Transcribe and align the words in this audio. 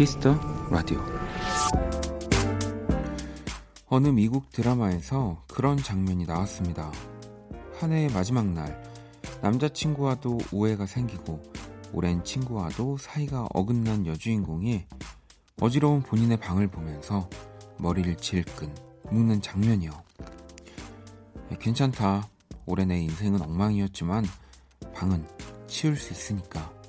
Kiss 0.00 0.19
the 0.19 0.34
Radio 0.70 0.98
어느 3.88 4.08
미국 4.08 4.48
드라마에서 4.50 5.44
그런 5.46 5.76
장면이 5.76 6.24
나왔습니다. 6.24 6.90
한 7.78 7.92
해의 7.92 8.08
마지막 8.08 8.46
날 8.46 8.82
남자친구와도 9.42 10.38
오해가 10.52 10.86
생기고 10.86 11.42
오랜 11.92 12.24
친구와도 12.24 12.96
사이가 12.96 13.48
어긋난 13.52 14.06
여주인공이 14.06 14.86
어지러운 15.60 16.00
본인의 16.00 16.38
방을 16.38 16.68
보면서 16.68 17.28
머리를 17.76 18.16
질끈 18.16 18.74
묶는 19.10 19.42
장면이요. 19.42 19.90
괜찮다. 21.58 22.26
올해 22.64 22.86
내 22.86 23.02
인생은 23.02 23.42
엉망이었지만 23.42 24.24
방은 24.94 25.26
치울 25.66 25.94
수 25.98 26.14
있으니까. 26.14 26.79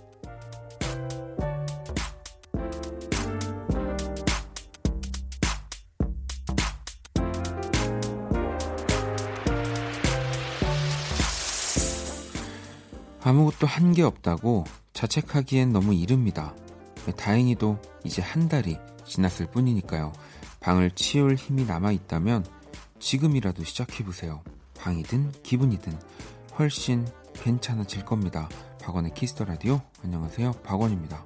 아무것도 13.61 13.67
한 13.67 13.93
게 13.93 14.01
없다고 14.03 14.65
자책하기엔 14.93 15.71
너무 15.71 15.93
이릅니다. 15.93 16.53
다행히도 17.15 17.79
이제 18.03 18.21
한 18.21 18.49
달이 18.49 18.77
지났을 19.05 19.47
뿐이니까요. 19.51 20.11
방을 20.59 20.91
치울 20.91 21.35
힘이 21.35 21.65
남아 21.65 21.91
있다면 21.91 22.45
지금이라도 22.99 23.63
시작해보세요. 23.63 24.41
방이든 24.77 25.31
기분이든 25.43 25.93
훨씬 26.57 27.07
괜찮아질 27.33 28.05
겁니다. 28.05 28.49
박원의 28.81 29.13
키스터 29.13 29.45
라디오. 29.45 29.81
안녕하세요. 30.03 30.53
박원입니다. 30.63 31.25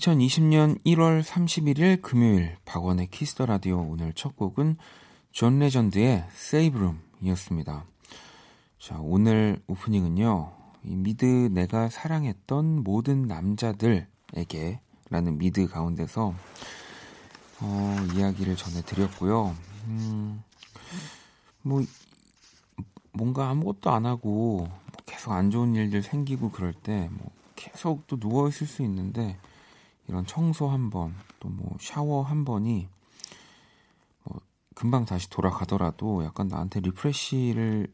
2020년 0.00 0.82
1월 0.84 1.22
31일 1.22 2.00
금요일 2.00 2.56
박원의 2.64 3.08
Kiss 3.08 3.29
the 3.29 3.44
Radio 3.44 3.82
오늘 3.82 4.14
첫 4.14 4.34
곡은 4.34 4.76
존 5.30 5.58
레전드의 5.58 6.24
Save 6.32 6.80
Room이었습니다. 6.80 7.84
자, 8.78 8.98
오늘 8.98 9.60
오프닝은요. 9.66 10.52
이 10.84 10.96
미드 10.96 11.26
내가 11.52 11.90
사랑했던 11.90 12.82
모든 12.82 13.26
남자들에게 13.26 14.80
라는 15.10 15.36
미드 15.36 15.66
가운데서 15.68 16.34
어, 17.60 17.96
이야기를 18.16 18.56
전해 18.56 18.80
드렸고요. 18.80 19.54
음, 19.84 20.42
뭐 21.60 21.82
뭔가 23.12 23.50
아무것도 23.50 23.90
안 23.90 24.06
하고 24.06 24.66
계속 25.04 25.32
안 25.32 25.50
좋은 25.50 25.74
일들 25.74 26.02
생기고 26.02 26.52
그럴 26.52 26.72
때 26.72 27.08
뭐 27.10 27.30
계속 27.54 28.06
또 28.06 28.18
누워 28.18 28.48
있을 28.48 28.66
수 28.66 28.82
있는데 28.82 29.36
이런 30.10 30.26
청소 30.26 30.68
한 30.68 30.90
번, 30.90 31.14
또 31.38 31.48
뭐 31.48 31.76
샤워 31.80 32.22
한 32.22 32.44
번이 32.44 32.88
뭐 34.24 34.40
금방 34.74 35.04
다시 35.04 35.30
돌아가더라도 35.30 36.24
약간 36.24 36.48
나한테 36.48 36.80
리프레시를 36.80 37.86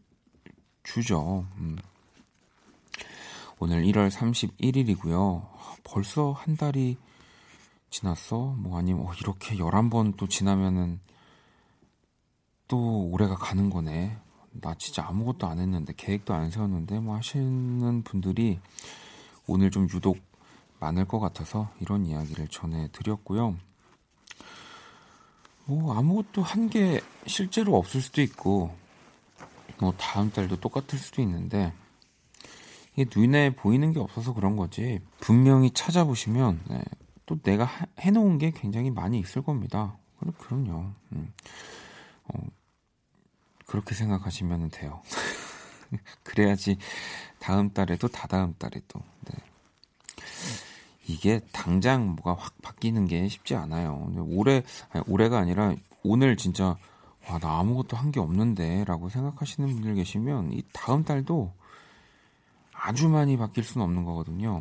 주죠. 0.82 1.47
음. 1.59 1.78
오늘 3.59 3.84
1월 3.84 4.10
31일이고요. 4.10 5.47
벌써 5.84 6.32
한 6.32 6.56
달이 6.56 6.97
지났어? 7.91 8.54
뭐 8.56 8.78
아니면 8.78 9.06
어, 9.06 9.12
이렇게 9.21 9.56
11번 9.56 10.16
또 10.16 10.27
지나면은 10.27 11.00
또 12.66 13.09
올해가 13.10 13.34
가는 13.34 13.69
거네. 13.69 14.16
나 14.53 14.75
진짜 14.75 15.06
아무것도 15.06 15.47
안 15.47 15.59
했는데 15.59 15.93
계획도 15.94 16.33
안 16.33 16.50
세웠는데 16.50 16.98
뭐 17.00 17.16
하시는 17.16 18.03
분들이 18.03 18.59
오늘 19.47 19.71
좀 19.71 19.87
유독 19.93 20.19
많을 20.81 21.04
것 21.06 21.19
같아서 21.20 21.70
이런 21.81 22.06
이야기를 22.06 22.48
전해드렸고요. 22.48 23.56
뭐 25.66 25.97
아무것도 25.98 26.42
한 26.42 26.69
게 26.69 27.00
실제로 27.26 27.76
없을 27.76 28.00
수도 28.00 28.22
있고 28.22 28.75
뭐 29.81 29.92
다음 29.98 30.31
달도 30.31 30.60
똑같을 30.60 30.98
수도 30.98 31.20
있는데 31.22 31.72
이게 32.94 33.04
눈에 33.15 33.50
보이는 33.54 33.92
게 33.92 33.98
없어서 34.00 34.32
그런 34.32 34.56
거지 34.56 35.00
분명히 35.20 35.70
찾아보시면 35.70 36.62
네, 36.69 36.82
또 37.26 37.38
내가 37.41 37.65
하, 37.65 37.86
해놓은 37.98 38.38
게 38.38 38.53
굉장히 38.53 38.91
많이 38.91 39.19
있을 39.19 39.42
겁니다. 39.42 39.97
그럼요. 40.38 40.92
음. 41.12 41.32
어, 42.28 42.38
그렇게 43.66 43.94
생각하시면 43.94 44.70
돼요. 44.70 45.03
그래야지 46.22 46.78
다음 47.38 47.70
달에도 47.70 48.09
다다음 48.09 48.54
달에도 48.59 49.00
네. 49.28 49.36
이게 51.08 51.40
당장 51.52 52.16
뭐가 52.16 52.34
확 52.40 52.54
바뀌는 52.62 53.06
게 53.06 53.28
쉽지 53.28 53.54
않아요. 53.54 54.12
올해 54.28 54.62
아니, 54.90 55.04
올해가 55.06 55.38
아니라 55.38 55.74
오늘 56.02 56.36
진짜 56.36 56.76
와 57.28 57.38
나 57.40 57.58
아무것도 57.58 57.96
한 57.96 58.12
게 58.12 58.20
없는데라고 58.20 59.08
생각하시는 59.08 59.68
분들 59.68 59.94
계시면 59.96 60.52
이 60.52 60.62
다음 60.72 61.04
달도 61.04 61.52
아주 62.72 63.08
많이 63.08 63.36
바뀔 63.36 63.64
수는 63.64 63.84
없는 63.84 64.04
거거든요. 64.04 64.60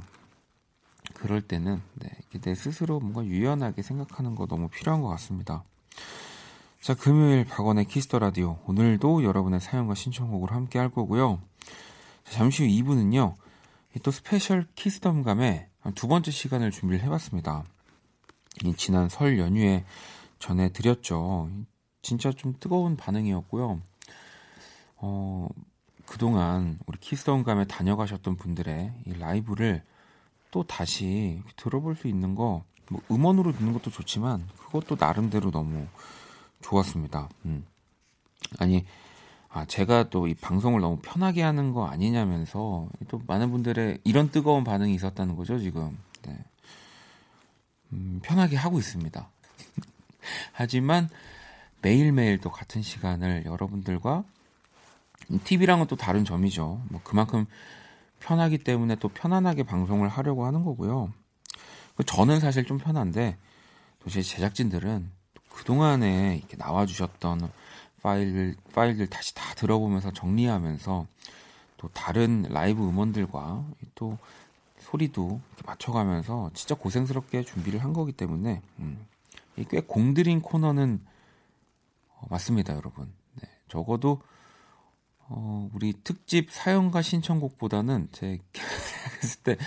그럴 1.14 1.42
때는 1.42 1.82
네, 1.94 2.10
내 2.42 2.56
스스로 2.56 3.00
뭔가 3.00 3.24
유연하게 3.24 3.84
생각하는 3.84 4.34
거 4.36 4.48
너무 4.48 4.68
필요한 4.70 5.02
것 5.02 5.10
같습니다. 5.10 5.64
자, 6.82 6.96
금요일 6.96 7.46
박원의 7.46 7.86
Kiss 7.86 8.05
the 8.05 8.20
Radio. 8.20 8.58
오늘도 8.66 9.24
여러분의 9.24 9.60
사연과 9.62 9.94
신청곡을 9.96 10.52
함께 10.52 10.80
할 10.80 10.90
거고요. 10.90 11.40
자, 12.24 12.32
잠시 12.32 12.64
후 12.64 12.70
2부는요. 12.84 13.36
또 14.04 14.12
special 14.12 14.68
Kiss 14.76 14.99
the 14.99 15.17
음감회 15.17 15.70
두 15.94 16.08
번째 16.08 16.32
시간을 16.32 16.72
준비를 16.72 17.04
해봤습니다. 17.06 17.64
지난 18.78 19.10
설 19.10 19.38
연휴에 19.38 19.84
전해드렸죠. 20.40 21.50
진짜 22.02 22.32
좀 22.32 22.56
뜨거운 22.60 22.96
반응이었고요. 22.98 23.82
어, 24.98 25.48
그동안 26.06 26.80
우리 26.86 27.00
Kiss 27.00 27.15
the 27.15 27.27
음감회에 27.27 27.66
다녀가셨던 27.66 28.38
분들의 28.38 28.94
이 29.06 29.14
라이브를 29.14 29.84
또 30.52 30.64
다시 30.64 31.42
들어볼 31.58 31.96
수 31.96 32.08
있는 32.08 32.36
거, 32.36 32.64
뭐 32.90 33.02
음원으로 33.12 33.52
듣는 33.52 33.74
것도 33.74 33.92
좋지만 33.92 34.48
그것도 34.58 34.96
나름대로 35.00 35.52
너무 35.52 35.88
좋았습니다. 36.62 37.30
음. 37.46 37.66
아니, 38.60 38.86
아, 39.56 39.64
제가 39.64 40.10
또 40.10 40.28
이 40.28 40.34
방송을 40.34 40.82
너무 40.82 41.00
편하게 41.02 41.42
하는 41.42 41.72
거 41.72 41.88
아니냐면서 41.88 42.90
또 43.08 43.22
많은 43.26 43.52
분들의 43.52 44.00
이런 44.04 44.30
뜨거운 44.30 44.66
반응이 44.66 44.94
있었다는 44.94 45.38
거죠, 45.38 45.58
지금. 45.60 45.98
네. 46.24 46.38
음, 47.94 48.20
편하게 48.22 48.58
하고 48.58 48.80
있습니다. 48.80 49.30
하지만 50.52 51.08
매일매일 51.82 52.40
또 52.42 52.52
같은 52.52 52.82
시간을 52.82 53.46
여러분들과 53.46 54.26
TV랑은 55.46 55.88
또 55.88 55.96
다른 55.96 56.26
점이죠. 56.26 56.82
뭐 56.90 57.00
그만큼 57.06 57.46
편하기 58.20 58.58
때문에 58.58 58.98
또 58.98 59.08
편안하게 59.08 59.64
방송을 59.64 60.10
하려고 60.10 60.46
하는 60.46 60.64
거고요. 60.64 61.14
저는 62.06 62.42
사실 62.42 62.66
좀 62.66 62.78
편한데 62.78 63.38
또제 64.04 64.22
제작진들은 64.22 65.10
그동안에 65.48 66.36
이렇게 66.40 66.58
나와주셨던 66.58 67.50
파일, 68.06 68.56
파일들 68.72 69.08
다시 69.08 69.34
다 69.34 69.56
들어보면서 69.56 70.12
정리하면서 70.12 71.08
또 71.78 71.88
다른 71.90 72.44
라이브 72.44 72.88
음원들과 72.88 73.66
또 73.96 74.20
소리도 74.80 75.42
맞춰가면서 75.66 76.52
진짜 76.54 76.76
고생스럽게 76.76 77.42
준비를 77.42 77.84
한 77.84 77.94
거기 77.94 78.12
때문에 78.12 78.62
음, 78.78 79.08
꽤 79.70 79.82
공들인 79.82 80.42
코너는 80.42 81.02
어, 82.10 82.28
맞습니다, 82.30 82.76
여러분. 82.76 83.12
네, 83.42 83.50
적어도 83.68 84.22
어, 85.28 85.68
우리 85.74 85.94
특집 86.04 86.52
사연과 86.52 87.02
신청곡보다는 87.02 88.10
제 88.12 88.38
생각했을 88.54 89.42
때 89.42 89.58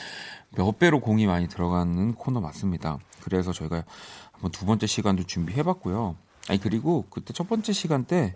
몇 0.50 0.79
배로 0.79 1.00
공이 1.00 1.26
많이 1.26 1.49
들어가는 1.49 2.14
코너 2.14 2.41
맞습니다. 2.41 2.99
그래서 3.20 3.52
저희가 3.52 3.84
한번 4.32 4.50
두 4.50 4.64
번째 4.64 4.87
시간도 4.87 5.25
준비해봤고요. 5.25 6.17
아니 6.48 6.58
그리고 6.60 7.06
그때 7.10 7.32
첫 7.32 7.48
번째 7.48 7.72
시간 7.72 8.04
때 8.04 8.34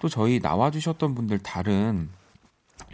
또 0.00 0.08
저희 0.08 0.40
나와주셨던 0.40 1.14
분들 1.14 1.38
다른 1.40 2.10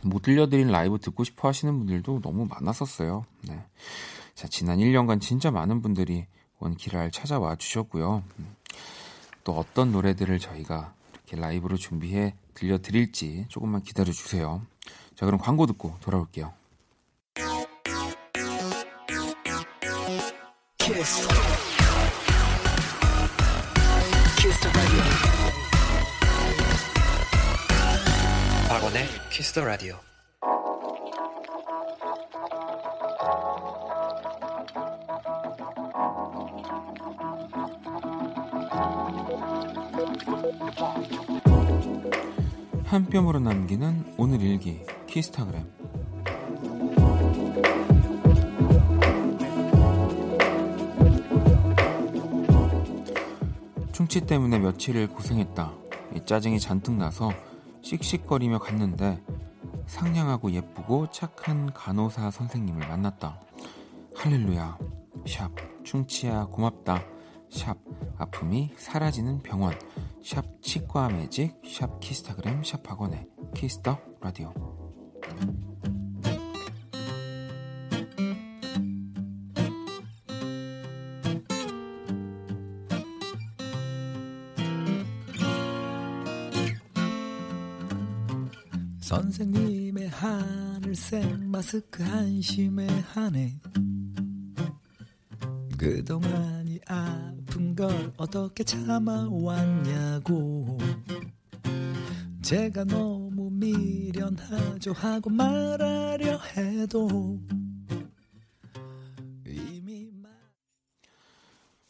못 0.02 0.22
들려드린 0.22 0.68
라이브 0.68 0.98
듣고 0.98 1.24
싶어 1.24 1.48
하시는 1.48 1.76
분들도 1.78 2.20
너무 2.20 2.46
많았었어요. 2.46 3.24
네. 3.42 3.64
자 4.34 4.48
지난 4.48 4.78
1년간 4.78 5.20
진짜 5.20 5.50
많은 5.50 5.80
분들이 5.80 6.26
원키라를 6.58 7.12
찾아와 7.12 7.54
주셨고요. 7.56 8.24
또 9.44 9.52
어떤 9.52 9.92
노래들을 9.92 10.38
저희가 10.38 10.92
이렇게 11.14 11.36
라이브로 11.36 11.76
준비해 11.76 12.34
들려드릴지 12.54 13.46
조금만 13.48 13.82
기다려 13.82 14.12
주세요. 14.12 14.62
자 15.14 15.24
그럼 15.26 15.40
광고 15.40 15.66
듣고 15.66 15.94
돌아올게요. 16.00 16.52
Kiss. 20.78 21.28
Kiss 29.36 29.52
the 29.52 29.66
Radio. 29.66 29.96
한 42.86 43.04
뼘으로 43.10 43.38
남기는 43.40 44.14
오늘 44.16 44.40
일기 44.40 44.80
키스타그램 45.06 45.70
충치 53.92 54.22
때문에 54.22 54.58
며칠을 54.60 55.08
고생했다. 55.08 55.74
짜증이 56.24 56.58
잔뜩 56.58 56.94
나서 56.94 57.30
씩씩거리며 57.86 58.58
갔는데 58.58 59.22
상냥하고 59.86 60.50
예쁘고 60.50 61.08
착한 61.10 61.72
간호사 61.72 62.32
선생님을 62.32 62.88
만났다. 62.88 63.40
할렐루야. 64.16 64.76
샵 65.28 65.52
충치야 65.84 66.46
고맙다. 66.46 67.04
샵 67.48 67.76
아픔이 68.18 68.72
사라지는 68.76 69.40
병원. 69.42 69.72
샵 70.24 70.44
치과 70.60 71.08
매직. 71.08 71.62
샵 71.64 72.00
키스타그램. 72.00 72.64
샵 72.64 72.90
학원의 72.90 73.28
키스터 73.54 73.96
라디오. 74.20 74.52
선생님의 89.16 90.08
하늘색 90.10 91.44
마스크 91.44 92.02
한심해 92.02 92.86
하네. 93.14 93.58
그동안 95.78 96.68
이 96.68 96.78
아픈 96.86 97.74
걸 97.74 98.12
어떻게 98.18 98.62
참아왔냐고. 98.62 99.16
제가 102.42 102.84
너무 102.84 103.48
미련하죠 103.52 104.92
하고 104.92 105.30
말하려 105.30 106.38
해도 106.54 107.40
이미 109.46 110.10
말... 110.12 110.30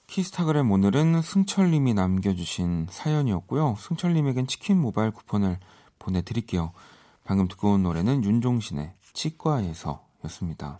키스타그램 0.07 0.71
오늘은 0.71 1.23
승철님이 1.23 1.93
남겨주신 1.95 2.87
사연이었고요. 2.89 3.75
승철님에겐 3.81 4.47
치킨 4.47 4.81
모바일 4.81 5.11
쿠폰을 5.11 5.59
보내드릴게요 5.99 6.73
방금 7.27 7.49
듣고 7.49 7.73
온 7.73 7.83
노래는 7.83 8.23
윤종신의 8.23 8.95
치과에서 9.13 10.07
였습니다. 10.25 10.79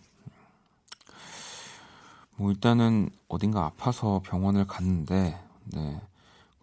뭐 2.37 2.51
일단은 2.53 3.11
어딘가 3.29 3.65
아파서 3.65 4.21
병원을 4.25 4.67
갔는데 4.67 5.41
네. 5.65 6.01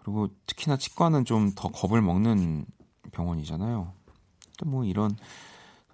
그리고 0.01 0.29
특히나 0.47 0.77
치과는 0.77 1.25
좀 1.25 1.51
더 1.55 1.69
겁을 1.69 2.01
먹는 2.01 2.65
병원이잖아요. 3.11 3.91
또 4.57 4.65
뭐 4.65 4.85
이런 4.85 5.15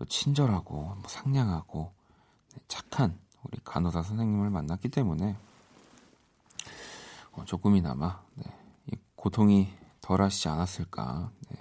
친절하고 0.08 0.76
뭐 0.76 1.04
상냥하고 1.08 1.92
네, 2.54 2.62
착한 2.68 3.18
우리 3.44 3.58
간호사 3.64 4.04
선생님을 4.04 4.50
만났기 4.52 4.90
때문에 4.90 5.36
어, 7.32 7.46
조금이나마 7.46 8.22
네, 8.36 8.44
고통이 9.16 9.74
덜하시지 10.02 10.48
않았을까. 10.50 11.32
네. 11.50 11.58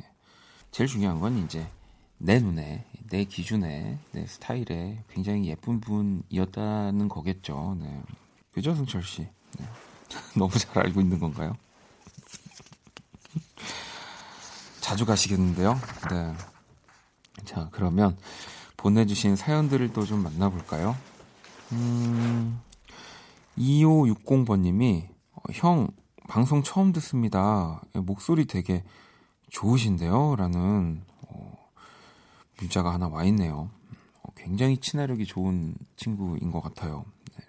제일 0.71 0.89
중요한 0.89 1.21
건 1.21 1.39
이제 1.39 1.71
내 2.19 2.39
눈에 2.41 2.85
내 3.11 3.25
기준에 3.25 3.99
내 4.13 4.27
스타일에 4.27 5.03
굉장히 5.09 5.47
예쁜 5.49 5.81
분이었다는 5.81 7.09
거겠죠. 7.09 7.77
네. 7.81 8.03
그죠, 8.53 8.75
승철 8.75 9.03
씨? 9.03 9.29
네. 9.59 9.65
너무 10.37 10.51
잘 10.59 10.85
알고 10.87 11.01
있는 11.01 11.19
건가요? 11.19 11.57
자주 14.81 15.07
가시겠는데요. 15.07 15.81
네. 16.11 16.35
자, 17.45 17.69
그러면 17.73 18.17
보내주신 18.77 19.37
사연들을 19.37 19.93
또 19.93 20.05
좀 20.05 20.23
만나볼까요? 20.23 20.97
음, 21.73 22.61
2560번님이, 23.59 25.07
어, 25.33 25.41
형, 25.53 25.89
방송 26.29 26.63
처음 26.63 26.93
듣습니다. 26.93 27.81
목소리 27.95 28.47
되게 28.47 28.85
좋으신데요? 29.51 30.37
라는 30.37 31.03
문자가 32.59 32.93
하나 32.93 33.09
와 33.09 33.25
있네요. 33.25 33.71
어, 34.23 34.33
굉장히 34.37 34.79
친화력이 34.79 35.27
좋은 35.27 35.75
친구인 35.97 36.51
것 36.51 36.61
같아요. 36.61 37.05
네. 37.37 37.45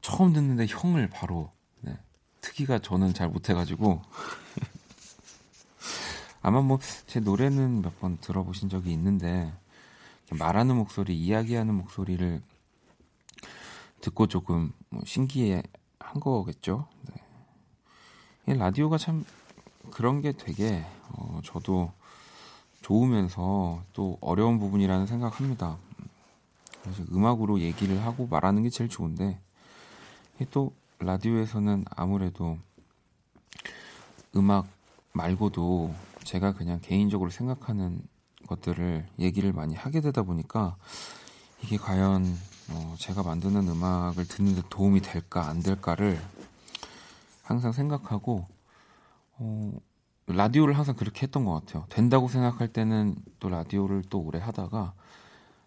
처음 0.00 0.32
듣는데 0.32 0.66
형을 0.68 1.08
바로 1.10 1.50
네. 1.80 1.96
특이가 2.40 2.78
저는 2.80 3.14
잘 3.14 3.28
못해가지고 3.28 4.02
아마 6.42 6.60
뭐 6.60 6.78
제 7.06 7.20
노래는 7.20 7.82
몇 7.82 7.98
번 8.00 8.18
들어보신 8.18 8.68
적이 8.68 8.92
있는데 8.92 9.52
말하는 10.32 10.76
목소리, 10.76 11.16
이야기하는 11.18 11.74
목소리를 11.74 12.42
듣고 14.00 14.26
조금 14.26 14.72
뭐 14.90 15.02
신기해 15.04 15.62
한 15.98 16.20
거겠죠. 16.20 16.86
네. 18.46 18.54
라디오가 18.54 18.98
참 18.98 19.24
그런 19.90 20.20
게 20.20 20.32
되게 20.32 20.84
어, 21.10 21.40
저도 21.44 21.92
좋으면서 22.86 23.82
또 23.92 24.16
어려운 24.20 24.60
부분이라는 24.60 25.06
생각합니다. 25.06 25.76
그래서 26.82 27.02
음악으로 27.10 27.58
얘기를 27.60 28.00
하고 28.04 28.28
말하는 28.28 28.62
게 28.62 28.70
제일 28.70 28.88
좋은데 28.88 29.40
또 30.52 30.72
라디오에서는 31.00 31.84
아무래도 31.90 32.58
음악 34.36 34.68
말고도 35.12 35.92
제가 36.22 36.52
그냥 36.52 36.78
개인적으로 36.80 37.30
생각하는 37.30 38.00
것들을 38.46 39.04
얘기를 39.18 39.52
많이 39.52 39.74
하게 39.74 40.00
되다 40.00 40.22
보니까 40.22 40.76
이게 41.64 41.76
과연 41.76 42.24
어 42.70 42.94
제가 42.98 43.24
만드는 43.24 43.66
음악을 43.68 44.28
듣는 44.28 44.54
데 44.54 44.62
도움이 44.70 45.00
될까 45.00 45.48
안 45.48 45.60
될까를 45.60 46.20
항상 47.42 47.72
생각하고 47.72 48.46
어 49.38 49.72
라디오를 50.26 50.76
항상 50.76 50.96
그렇게 50.96 51.22
했던 51.22 51.44
것 51.44 51.52
같아요. 51.54 51.86
된다고 51.88 52.28
생각할 52.28 52.68
때는 52.68 53.16
또 53.38 53.48
라디오를 53.48 54.02
또 54.10 54.20
오래 54.20 54.38
하다가 54.38 54.92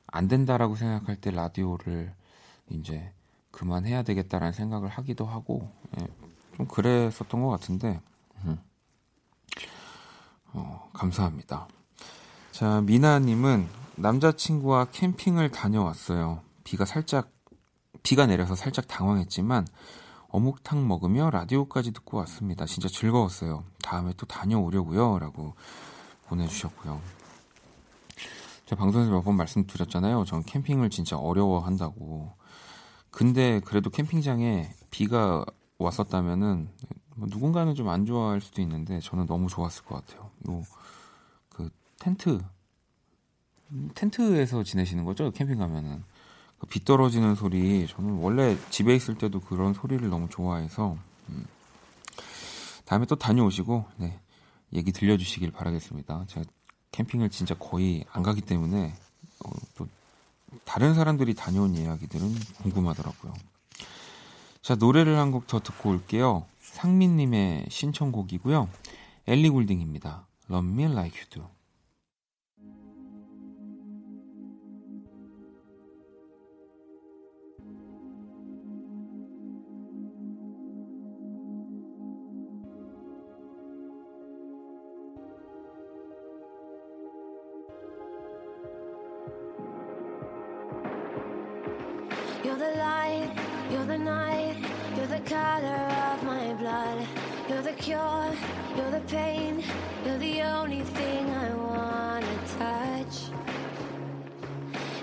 안 0.08 0.28
된다라고 0.28 0.76
생각할 0.76 1.16
때 1.16 1.32
라디오를 1.32 2.14
이제 2.70 3.12
그만해야 3.52 4.04
되겠다라는 4.04 4.54
생각을 4.54 4.90
하기도 4.90 5.26
하고 5.26 5.72
예, 6.00 6.08
좀 6.58 6.68
그랬었던 6.68 7.42
것 7.42 7.50
같은데 7.50 8.02
음. 8.46 8.60
어, 10.54 10.90
감사합니다. 10.94 11.68
자 12.52 12.82
미나님은 12.82 13.68
남자친구와 13.96 14.86
캠핑을 14.92 15.52
다녀왔어요. 15.52 16.42
비가 16.64 16.86
살짝 16.86 17.32
비가 18.04 18.26
내려서 18.26 18.56
살짝 18.56 18.88
당황했지만 18.88 19.68
어묵탕 20.30 20.88
먹으며 20.88 21.30
라디오까지 21.32 21.92
듣고 21.92 22.18
왔습니다. 22.18 22.66
진짜 22.66 22.88
즐거웠어요. 22.88 23.64
다음에 23.84 24.14
또 24.18 24.26
다녀오려고요. 24.26 25.20
라고 25.20 25.56
보내주셨고요. 26.28 27.02
제가 28.66 28.80
방송에서 28.80 29.12
몇 29.12 29.24
번 29.24 29.36
말씀드렸잖아요. 29.36 30.26
전 30.26 30.44
캠핑을 30.44 30.90
진짜 30.92 31.18
어려워한다고. 31.18 32.32
근데 33.12 33.60
그래도 33.62 33.90
캠핑장에 33.90 34.70
비가 34.92 35.44
왔었다면은 35.80 36.70
뭐 37.16 37.28
누군가는 37.32 37.74
좀 37.74 37.90
안 37.90 38.06
좋아할 38.06 38.40
수도 38.42 38.62
있는데 38.62 39.00
저는 39.00 39.26
너무 39.26 39.48
좋았을 39.48 39.84
것 39.86 40.06
같아요. 40.06 40.30
요 40.48 40.64
그 41.50 41.70
텐트 42.00 42.40
텐트에서 43.96 44.64
지내시는 44.64 45.04
거죠? 45.06 45.32
캠핑 45.32 45.58
가면은 45.58 46.04
그비 46.60 46.84
떨어지는 46.84 47.36
소리 47.36 47.88
저는 47.88 48.16
원래 48.20 48.58
집에 48.70 48.96
있을 48.96 49.16
때도 49.18 49.40
그런 49.40 49.74
소리를 49.74 50.08
너무 50.10 50.28
좋아해서 50.30 50.98
음, 51.30 51.46
다음에 52.86 53.06
또 53.06 53.16
다녀오시고 53.16 53.86
네, 53.98 54.20
얘기 54.74 54.92
들려주시길 54.92 55.52
바라겠습니다. 55.52 56.26
제가 56.28 56.46
캠핑을 56.92 57.30
진짜 57.30 57.56
거의 57.56 58.04
안 58.12 58.24
가기 58.24 58.42
때문에 58.42 58.94
어, 59.46 59.50
또 59.76 59.88
다른 60.66 60.94
사람들이 60.96 61.34
다녀온 61.36 61.76
이야기들은 61.76 62.36
궁금하더라고요. 62.62 63.34
자 64.62 64.76
노래를 64.76 65.18
한 65.18 65.32
곡 65.32 65.48
더 65.48 65.60
듣고 65.60 65.90
올게요. 65.92 66.46
상민님의 66.60 67.68
신청곡이고요. 67.70 68.68
엘리 69.28 69.50
굴딩입니다. 69.50 70.26
Love 70.50 70.70
Me 70.72 70.86
Like 70.86 71.20
You 71.20 71.30
Do. 71.30 71.59
You're 97.50 97.64
the 97.64 97.74
cure, 97.74 98.32
you're 98.78 98.92
the 98.92 99.02
pain, 99.08 99.64
you're 100.06 100.20
the 100.20 100.44
only 100.44 100.84
thing 100.94 101.26
I 101.34 101.50
wanna 101.56 102.38
touch. 102.60 103.32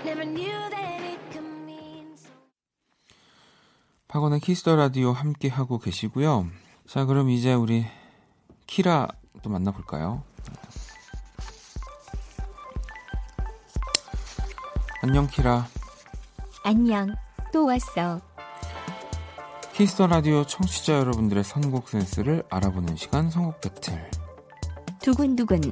Never 0.05 0.23
knew 0.23 0.55
that 0.71 1.01
it 1.03 1.19
could 1.33 1.43
mean 1.65 2.15
so 2.15 2.29
박원의 4.07 4.39
키스터 4.39 4.77
라디오 4.77 5.11
함께 5.11 5.49
하고 5.49 5.77
계시고요. 5.77 6.47
자, 6.87 7.03
그럼 7.03 7.29
이제 7.29 7.53
우리 7.53 7.85
키라 8.65 9.09
또 9.43 9.49
만나볼까요? 9.49 10.23
안녕 15.03 15.27
키라. 15.27 15.67
안녕. 16.63 17.13
또 17.51 17.65
왔어. 17.65 18.21
Kiss 19.77 19.94
the 19.94 20.07
Radio 20.07 20.43
청취자 20.43 20.93
여러분들의 20.93 21.43
선곡 21.43 21.89
센스를 21.89 22.41
알아보는 22.49 22.95
시간 22.95 23.29
선곡 23.29 23.61
배틀. 23.61 24.09
두근두근. 25.03 25.71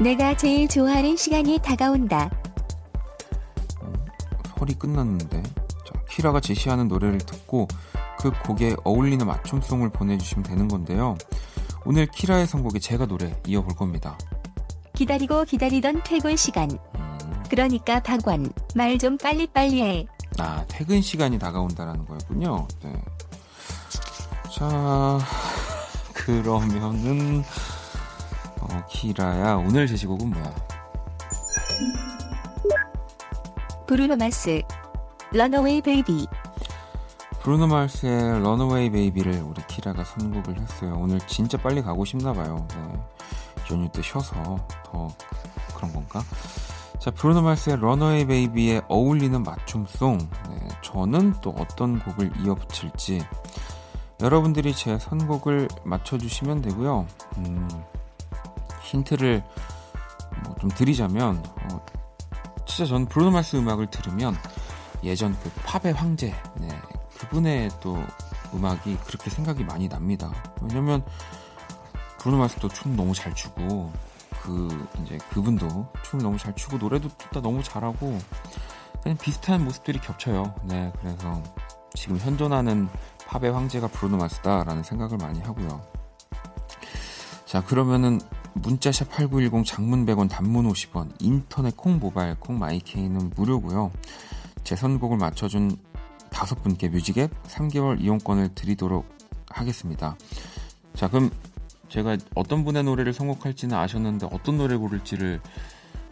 내가 0.00 0.36
제일 0.36 0.68
좋아하는 0.68 1.16
시간이 1.16 1.58
다가온다. 1.58 2.30
설이 4.56 4.74
끝났는데. 4.74 5.42
자, 5.42 6.00
키라가 6.08 6.38
제시하는 6.38 6.86
노래를 6.86 7.18
듣고 7.18 7.66
그 8.20 8.30
곡에 8.44 8.76
어울리는 8.84 9.26
맞춤송을 9.26 9.90
보내주시면 9.90 10.44
되는 10.44 10.68
건데요. 10.68 11.16
오늘 11.84 12.06
키라의 12.06 12.46
선곡에 12.46 12.78
제가 12.78 13.06
노래 13.06 13.34
이어볼 13.48 13.74
겁니다. 13.74 14.16
기다리고 14.92 15.42
기다리던 15.42 16.04
퇴근 16.04 16.36
시간. 16.36 16.70
음, 16.70 17.42
그러니까 17.50 17.98
박원, 18.00 18.52
말좀 18.76 19.18
빨리빨리 19.18 19.82
해. 19.82 20.06
아, 20.38 20.64
퇴근 20.68 21.02
시간이 21.02 21.40
다가온다라는 21.40 22.04
거였군요. 22.06 22.68
네. 22.84 22.92
자, 24.54 25.18
그러면은, 26.12 27.42
어, 28.60 28.86
키라야, 28.88 29.56
오늘 29.56 29.88
제시곡은 29.88 30.30
뭐야? 30.30 30.54
브루노 33.88 34.14
마스. 34.14 34.62
Runaway 35.32 35.80
Baby. 35.80 36.28
브루노 37.40 37.66
마스의 37.66 38.40
Runaway 38.44 38.90
Baby를 38.90 39.42
우리 39.42 39.60
키라가 39.66 40.04
선곡을 40.04 40.60
했어요. 40.60 40.98
오늘 41.00 41.18
진짜 41.26 41.58
빨리 41.58 41.82
가고 41.82 42.04
싶나 42.04 42.32
봐요. 42.32 42.64
네. 42.70 43.72
연휴 43.72 43.88
때 43.88 44.02
쉬어서 44.02 44.64
더 44.84 45.08
그런 45.74 45.92
건가? 45.92 46.22
자, 47.00 47.10
브루노 47.10 47.42
마스의 47.42 47.80
런어웨이 47.80 48.24
베이비에 48.24 48.82
어울리는 48.86 49.42
맞춤송. 49.42 50.18
네, 50.18 50.68
저는 50.80 51.34
또 51.40 51.52
어떤 51.58 51.98
곡을 51.98 52.30
이어붙일지 52.38 53.26
여러분들이 54.20 54.74
제 54.74 54.98
선곡을 54.98 55.68
맞춰주시면 55.84 56.62
되고요. 56.62 57.06
음, 57.38 57.68
힌트를 58.82 59.42
뭐 60.44 60.54
좀 60.60 60.70
드리자면, 60.70 61.42
어, 61.72 61.84
진짜 62.66 62.86
전 62.86 63.06
브루노 63.06 63.30
마스 63.30 63.56
음악을 63.56 63.88
들으면 63.90 64.34
예전 65.02 65.36
그 65.40 65.50
팝의 65.64 65.92
황제, 65.94 66.34
네, 66.56 66.68
그분의 67.18 67.70
또 67.80 68.02
음악이 68.54 68.96
그렇게 69.06 69.30
생각이 69.30 69.64
많이 69.64 69.88
납니다. 69.88 70.32
왜냐면 70.62 71.04
브루노 72.18 72.38
마스도 72.38 72.68
춤 72.68 72.96
너무 72.96 73.12
잘 73.14 73.34
추고 73.34 73.92
그 74.42 74.88
이제 75.02 75.18
그분도 75.30 75.86
춤을 76.04 76.22
너무 76.22 76.38
잘 76.38 76.54
추고 76.54 76.78
노래도 76.78 77.08
다 77.08 77.40
너무 77.40 77.62
잘하고 77.62 78.18
그냥 79.02 79.18
비슷한 79.18 79.64
모습들이 79.64 80.00
겹쳐요. 80.00 80.54
네, 80.64 80.92
그래서 81.00 81.42
지금 81.94 82.16
현존하는 82.18 82.88
팝의 83.34 83.50
황제가 83.52 83.88
브루노 83.88 84.16
마스다라는 84.16 84.84
생각을 84.84 85.16
많이 85.18 85.40
하고요. 85.40 85.82
자, 87.44 87.64
그러면은 87.64 88.20
문자샵 88.54 89.10
8910 89.10 89.66
장문 89.66 90.06
100원 90.06 90.30
단문 90.30 90.68
50원 90.70 91.12
인터넷 91.18 91.76
콩 91.76 91.98
모바일 91.98 92.36
콩 92.38 92.58
마이케이는 92.60 93.32
무료고요. 93.34 93.90
제 94.62 94.76
선곡을 94.76 95.16
맞춰준 95.16 95.76
다섯 96.30 96.62
분께 96.62 96.88
뮤직앱 96.88 97.30
3개월 97.44 98.00
이용권을 98.00 98.54
드리도록 98.54 99.04
하겠습니다. 99.50 100.16
자, 100.94 101.08
그럼 101.08 101.30
제가 101.88 102.16
어떤 102.36 102.64
분의 102.64 102.84
노래를 102.84 103.12
선곡할지는 103.12 103.76
아셨는데 103.76 104.28
어떤 104.30 104.58
노래 104.58 104.76
고를지를 104.76 105.40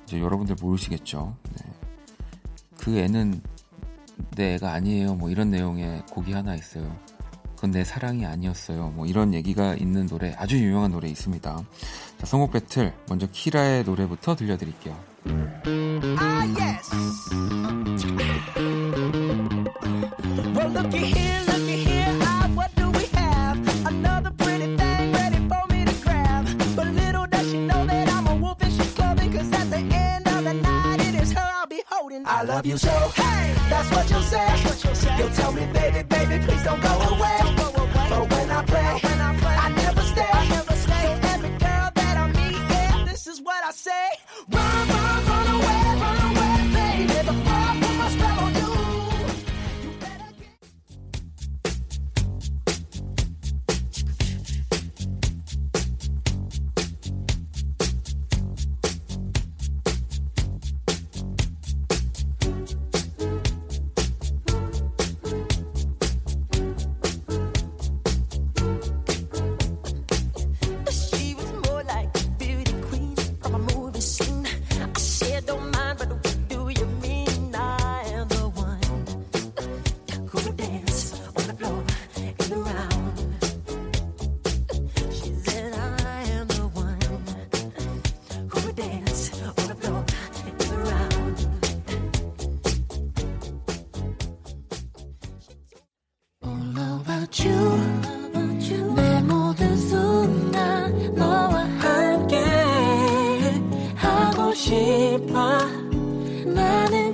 이제 0.05 0.21
여러분들 0.21 0.57
모르시겠죠. 0.61 1.37
네. 1.55 1.73
그 2.79 2.99
애는 2.99 3.41
내 4.37 4.55
애가 4.55 4.73
아니에요. 4.73 5.14
뭐 5.14 5.31
이런 5.31 5.50
내용의 5.50 6.02
곡이 6.11 6.33
하나 6.33 6.55
있어요. 6.55 7.12
그건 7.62 7.71
내 7.71 7.85
사랑이 7.85 8.26
아니었어요. 8.26 8.88
뭐 8.97 9.07
이런 9.07 9.35
얘기가 9.35 9.76
있는 9.76 10.09
노래 10.09 10.35
아주 10.37 10.59
유명한 10.59 10.90
노래 10.90 11.09
있습니다. 11.09 11.64
자, 12.19 12.26
선곡 12.26 12.50
배틀 12.50 12.92
먼저 13.09 13.28
키라의 13.31 13.85
노래부터 13.85 14.35
들려드릴게요. 14.35 14.99
Ah, 16.19 16.45
yes. 16.59 16.90
Well, 20.57 20.71
looky 20.73 21.14
here, 21.14 21.40
looky 21.47 21.85
here. 21.85 22.19
Ah, 22.23 22.50
what 22.52 22.75
do 22.75 22.90
we 22.90 23.02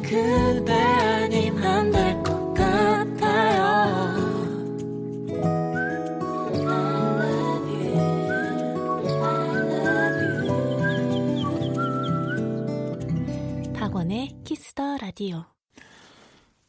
그대 0.08 0.72
아님 0.72 1.58
안 1.62 1.90
될 1.92 2.22
것 2.22 2.54
같아요 2.54 4.08
박원의 13.74 14.36
Kiss 14.44 14.74
the 14.74 14.96
Radio 14.98 15.44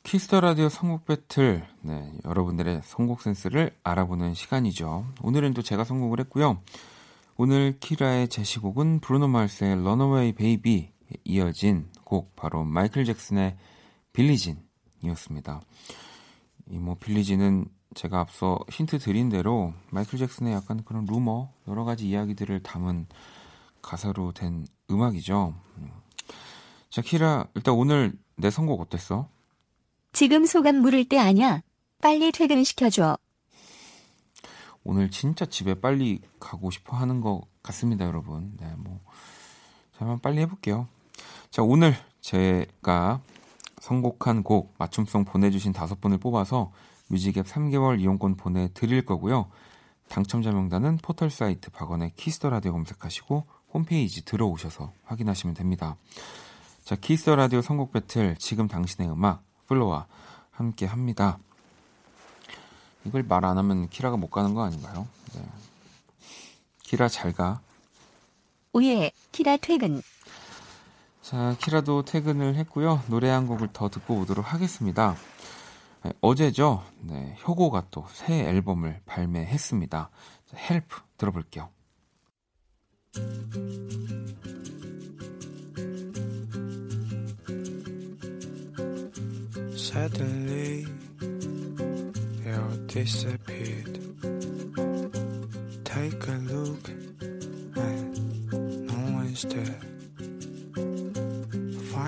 Kiss 0.04 0.26
the 0.26 0.42
Radio 0.42 0.70
선곡 0.70 1.06
배틀. 1.06 1.68
네, 1.82 2.12
여러분들의 2.26 2.82
선곡 2.84 3.22
센스를 3.22 3.72
알아보는 3.84 4.34
시간이죠. 4.34 5.06
오늘은 5.22 5.54
또 5.54 5.62
제가 5.62 5.84
선곡을 5.84 6.20
했고요. 6.22 6.60
오늘 7.38 7.78
키라의 7.80 8.28
제시곡은 8.30 9.02
브루노 9.02 9.28
마스의 9.28 9.84
Runaway 9.84 10.34
Baby 10.34 10.90
이어진 11.26 11.90
곡 12.10 12.36
바로 12.36 12.64
마이클 12.66 13.06
잭슨의 13.06 13.56
빌리진이었습니다. 14.14 15.62
이 16.72 16.78
뭐 16.78 16.96
빌리진은 16.96 17.66
제가 17.96 18.20
앞서 18.20 18.60
힌트 18.70 19.00
드린 19.00 19.30
대로 19.30 19.74
마이클 19.92 20.18
잭슨의 20.20 20.54
약간 20.54 20.84
그런 20.84 21.06
루머 21.06 21.52
여러 21.68 21.84
가지 21.84 22.08
이야기들을 22.10 22.62
담은 22.64 23.08
가사로 23.82 24.32
된 24.34 24.68
음악이죠. 24.92 25.54
음. 25.78 25.92
자, 26.90 27.02
키라 27.02 27.48
일단 27.56 27.74
오늘 27.76 28.14
내 28.36 28.50
선곡 28.50 28.82
어땠어? 28.82 29.30
지금 30.12 30.46
소감 30.46 30.78
물을 30.78 31.06
때 31.08 31.18
아냐? 31.18 31.62
빨리 32.02 32.32
퇴근시켜줘. 32.32 33.18
오늘 34.84 35.12
진짜 35.12 35.46
집에 35.46 35.74
빨리 35.76 36.22
가고 36.40 36.72
싶어 36.72 36.96
하는 36.98 37.22
것 37.22 37.42
같습니다, 37.62 38.06
여러분. 38.06 38.56
네, 38.58 38.74
뭐. 38.78 39.00
자, 39.94 40.00
한번 40.00 40.20
빨리 40.20 40.40
해볼게요. 40.42 40.88
자, 41.52 41.64
오늘 41.64 41.96
제가 42.22 43.22
선곡한 43.80 44.44
곡 44.44 44.74
맞춤송 44.78 45.26
보내주신 45.26 45.74
다섯 45.74 46.00
분을 46.00 46.18
뽑아서 46.18 46.72
music 47.08 47.33
앱 47.33 47.48
3개월 47.48 48.00
이용권 48.00 48.36
보내드릴 48.36 49.04
거고요. 49.06 49.50
당첨자 50.10 50.52
명단은 50.52 50.98
포털 50.98 51.30
사이트 51.30 51.72
박원의 51.72 52.14
Kiss 52.16 52.35
the 52.35 52.50
Radio 52.50 52.72
검색하시고 52.74 53.46
홈페이지 53.74 54.24
들어오셔서 54.26 54.92
확인하시면 55.06 55.56
됩니다. 55.56 55.96
자, 56.84 56.96
Kiss 56.96 57.19
the 57.19 57.36
Radio 57.36 57.62
선곡 57.62 57.92
배틀 57.94 58.36
지금 58.38 58.68
당신의 58.68 59.12
음악 59.12 59.44
플로와 59.68 60.08
함께 60.52 60.86
합니다. 60.86 61.40
이걸 63.06 63.24
말 63.24 63.46
안 63.46 63.58
하면 63.58 63.88
키라가 63.90 64.18
못 64.18 64.30
가는 64.30 64.54
거 64.54 64.64
아닌가요? 64.64 65.08
네. 65.34 65.42
키라 66.84 67.08
잘 67.08 67.34
가. 67.34 67.62
Oh 68.74 68.85
yeah, 68.85 69.12
키라 69.32 69.58
퇴근. 69.58 70.02
자, 71.30 71.56
키라도 71.60 72.04
퇴근을 72.04 72.56
했고요. 72.56 73.04
노래 73.08 73.30
한 73.30 73.46
곡을 73.46 73.68
더 73.72 73.88
듣고 73.88 74.16
오도록 74.16 74.52
하겠습니다. 74.52 75.16
네, 76.04 76.12
어제죠. 76.22 76.84
네, 77.02 77.38
혁오가 77.48 77.90
또 77.92 78.08
새 78.10 78.46
앨범을 78.48 79.02
발매했습니다. 79.06 80.10
Help 80.56 81.02
들어볼게요. 81.18 81.70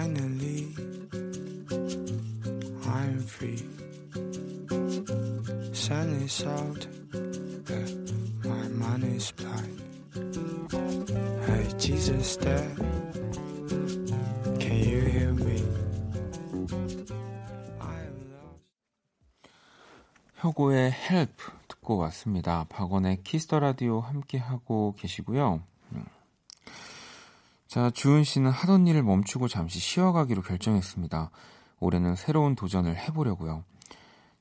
Finally, 0.01 0.73
I'm 2.87 3.21
free. 3.21 3.61
Sun 5.73 6.09
is 6.25 6.43
out, 6.43 6.87
but 7.67 7.93
my 8.43 8.67
mind 8.69 9.03
is 9.03 9.31
blind. 9.37 9.77
Hey, 11.45 11.67
Jesus, 11.77 12.35
there. 12.37 12.75
Can 14.57 14.79
you 14.89 15.01
hear 15.05 15.33
me? 15.33 15.61
I'm 17.79 18.15
lost. 18.33 18.65
효고의 20.43 20.91
헬프 20.91 21.51
듣고 21.67 21.97
왔습니다. 21.97 22.65
박원의 22.69 23.21
키스터 23.23 23.59
라디오 23.59 23.99
함께 23.99 24.39
하고 24.39 24.95
계시고요. 24.97 25.61
음. 27.71 27.73
자, 27.73 27.89
주은 27.89 28.25
씨는 28.25 28.51
하던 28.51 28.85
일을 28.85 29.01
멈추고 29.01 29.47
잠시 29.47 29.79
쉬어가기로 29.79 30.41
결정했습니다. 30.41 31.31
올해는 31.79 32.17
새로운 32.17 32.53
도전을 32.53 32.97
해보려고요. 32.97 33.63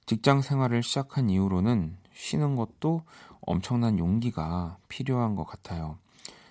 직장 0.05 0.43
생활을 0.43 0.83
시작한 0.83 1.31
이후로는 1.31 1.97
쉬는 2.13 2.57
것도 2.57 3.05
엄청난 3.43 4.01
용기가 4.01 4.79
필요한 4.89 5.37
것 5.37 5.45
같아요. 5.45 5.99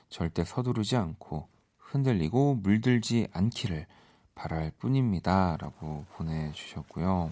절대 0.10 0.46
서두르지 0.46 0.96
않고 0.96 1.50
흔들리고 1.78 2.56
물들지 2.56 3.28
않기를 3.34 3.86
바랄 4.34 4.72
뿐입니다. 4.80 5.58
라고 5.60 6.06
보내주셨고요. 6.14 7.30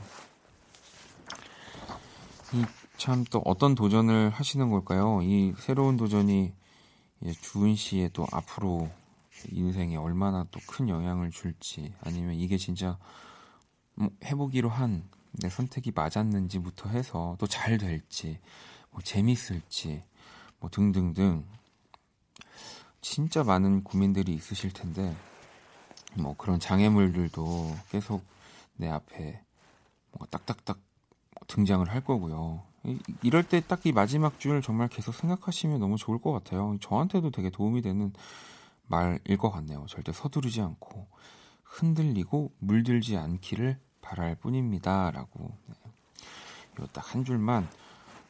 이참또 2.97 3.41
어떤 3.45 3.75
도전을 3.75 4.29
하시는 4.29 4.69
걸까요? 4.69 5.21
이 5.23 5.53
새로운 5.57 5.95
도전이 5.95 6.51
주은 7.41 7.75
씨의 7.75 8.09
또 8.11 8.27
앞으로 8.33 8.89
인생에 9.51 9.95
얼마나 9.97 10.43
또 10.51 10.59
큰 10.67 10.89
영향을 10.89 11.31
줄지 11.31 11.93
아니면 12.01 12.35
이게 12.35 12.57
진짜 12.57 12.97
뭐 13.95 14.09
해보기로 14.23 14.69
한 14.69 15.03
내 15.39 15.49
선택이 15.49 15.91
맞았는지부터 15.93 16.89
해서 16.89 17.35
또 17.39 17.45
잘 17.47 17.77
될지 17.77 18.39
뭐 18.89 19.01
재밌을지 19.03 20.01
뭐 20.59 20.69
등등등 20.71 21.45
진짜 23.01 23.43
많은 23.43 23.83
고민들이 23.83 24.33
있으실 24.33 24.71
텐데 24.73 25.15
뭐 26.15 26.35
그런 26.37 26.59
장애물들도 26.59 27.75
계속 27.91 28.23
내 28.77 28.87
앞에 28.89 29.41
뭔가 30.11 30.25
딱딱딱 30.31 30.79
등장을 31.47 31.87
할 31.87 32.03
거고요. 32.03 32.63
이- 32.85 32.97
이럴 33.21 33.43
때 33.47 33.61
딱 33.61 33.85
이 33.85 33.91
마지막 33.91 34.39
줄 34.39 34.61
정말 34.61 34.87
계속 34.87 35.13
생각하시면 35.13 35.79
너무 35.79 35.97
좋을 35.97 36.19
것 36.19 36.31
같아요. 36.31 36.77
저한테도 36.81 37.31
되게 37.31 37.49
도움이 37.49 37.81
되는 37.81 38.11
말일 38.87 39.37
것 39.37 39.51
같네요. 39.51 39.85
절대 39.87 40.11
서두르지 40.11 40.61
않고 40.61 41.07
흔들리고 41.63 42.51
물들지 42.59 43.17
않기를 43.17 43.79
바랄 44.01 44.35
뿐입니다 44.35 45.11
라고. 45.11 45.51
네. 45.67 45.75
이거 46.73 46.87
딱 46.87 47.13
한 47.13 47.25
줄만 47.25 47.67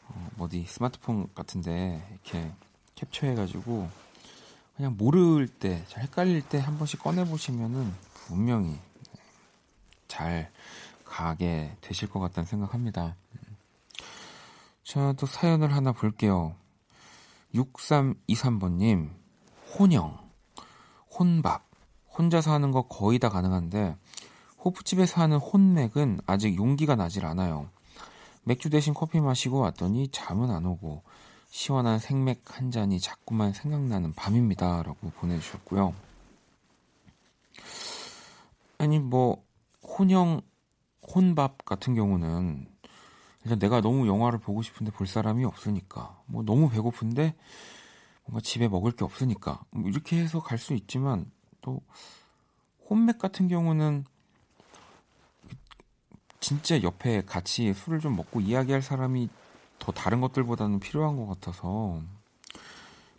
어, 0.09 0.29
어디 0.39 0.65
스마트폰 0.65 1.33
같은데 1.33 2.05
이렇게 2.11 2.51
캡처해가지고 2.95 3.89
그냥 4.75 4.95
모를 4.97 5.47
때, 5.47 5.83
잘 5.87 6.03
헷갈릴 6.03 6.47
때 6.47 6.59
한 6.59 6.77
번씩 6.77 7.01
꺼내 7.01 7.25
보시면은 7.25 7.93
분명히 8.13 8.71
네, 8.71 9.21
잘 10.07 10.51
가게 11.03 11.75
되실 11.81 12.07
것 12.09 12.19
같다는 12.19 12.45
생각합니다. 12.45 13.15
자, 14.83 15.13
또 15.13 15.25
사연을 15.25 15.73
하나 15.73 15.91
볼게요. 15.91 16.55
6323번님, 17.55 19.09
혼영, 19.77 20.26
혼밥, 21.17 21.63
혼자서 22.17 22.51
하는 22.51 22.71
거 22.71 22.83
거의 22.83 23.19
다 23.19 23.29
가능한데, 23.29 23.95
호프집에서 24.63 25.21
하는 25.21 25.37
혼맥은 25.37 26.21
아직 26.25 26.57
용기가 26.57 26.95
나질 26.95 27.25
않아요. 27.25 27.69
맥주 28.43 28.69
대신 28.69 28.93
커피 28.93 29.19
마시고 29.19 29.59
왔더니 29.59 30.09
잠은 30.09 30.51
안 30.51 30.65
오고, 30.65 31.03
시원한 31.49 31.99
생맥 31.99 32.41
한 32.45 32.71
잔이 32.71 32.99
자꾸만 32.99 33.53
생각나는 33.53 34.13
밤입니다. 34.13 34.83
라고 34.83 35.09
보내주셨고요. 35.11 35.93
아니, 38.79 38.99
뭐, 38.99 39.43
혼영, 39.81 40.41
혼밥 41.13 41.65
같은 41.65 41.95
경우는 41.95 42.67
일단 43.43 43.59
내가 43.59 43.81
너무 43.81 44.07
영화를 44.07 44.39
보고 44.39 44.61
싶은데 44.61 44.91
볼 44.91 45.07
사람이 45.07 45.45
없으니까 45.45 46.21
뭐 46.25 46.43
너무 46.43 46.69
배고픈데 46.69 47.33
뭔가 48.27 48.41
집에 48.41 48.67
먹을 48.67 48.91
게 48.91 49.03
없으니까 49.03 49.63
뭐 49.71 49.89
이렇게 49.89 50.17
해서 50.19 50.39
갈 50.41 50.57
수 50.57 50.73
있지만 50.73 51.31
또 51.61 51.81
혼맥 52.89 53.17
같은 53.17 53.47
경우는 53.47 54.05
진짜 56.39 56.81
옆에 56.83 57.23
같이 57.25 57.73
술을 57.73 57.99
좀 57.99 58.15
먹고 58.15 58.39
이야기할 58.41 58.81
사람이 58.81 59.29
더 59.79 59.91
다른 59.91 60.21
것들보다는 60.21 60.79
필요한 60.79 61.15
것 61.17 61.27
같아서 61.27 62.01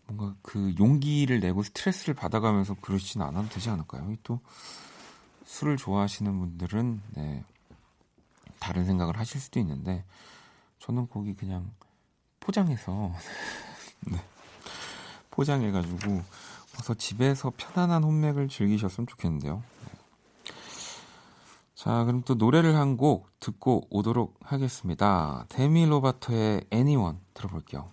뭔가 0.06 0.34
그 0.42 0.74
용기를 0.78 1.40
내고 1.40 1.62
스트레스를 1.62 2.14
받아가면서 2.14 2.74
그러시진 2.80 3.20
않아도 3.22 3.48
되지 3.50 3.68
않을까요? 3.70 4.14
또 4.22 4.40
술을 5.44 5.76
좋아하시는 5.76 6.38
분들은 6.38 7.02
네, 7.14 7.44
다른 8.58 8.86
생각을 8.86 9.18
하실 9.18 9.40
수도 9.40 9.60
있는데 9.60 10.04
저는 10.78 11.08
거기 11.08 11.34
그냥 11.34 11.70
포장해서 12.40 13.12
네, 14.10 14.18
포장해가지고 15.38 16.22
와서 16.74 16.94
집에서 16.94 17.52
편안한 17.56 18.02
혼맥을 18.02 18.48
즐기셨으면 18.48 19.06
좋겠는데요. 19.06 19.62
네. 19.86 19.92
자, 21.76 22.02
그럼 22.04 22.22
또 22.24 22.34
노래를 22.34 22.74
한 22.74 22.96
곡 22.96 23.28
듣고 23.38 23.86
오도록 23.90 24.34
하겠습니다. 24.42 25.46
데미 25.48 25.86
로바토의 25.86 26.64
Anyone 26.72 27.18
들어볼게요. 27.34 27.88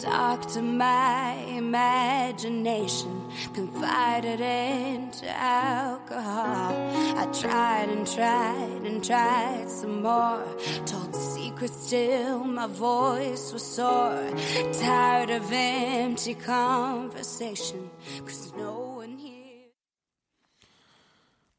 Talk 0.00 0.46
to 0.54 0.62
my 0.62 1.34
imagination, 1.56 3.10
confided 3.52 4.40
into 4.40 5.28
alcohol. 5.28 6.72
I 7.16 7.26
tried 7.32 7.90
and 7.90 8.06
tried 8.06 8.82
and 8.84 9.04
tried 9.04 9.68
some 9.68 10.02
more, 10.02 10.42
told 10.86 11.14
secrets 11.14 11.90
till 11.90 12.44
my 12.44 12.66
voice 12.66 13.52
was 13.52 13.62
sore. 13.62 14.24
Tired 14.72 15.30
of 15.30 15.52
empty 15.52 16.34
conversation, 16.34 17.90
cause 18.24 18.52
no 18.56 18.96
one 18.98 19.18
here. 19.18 19.38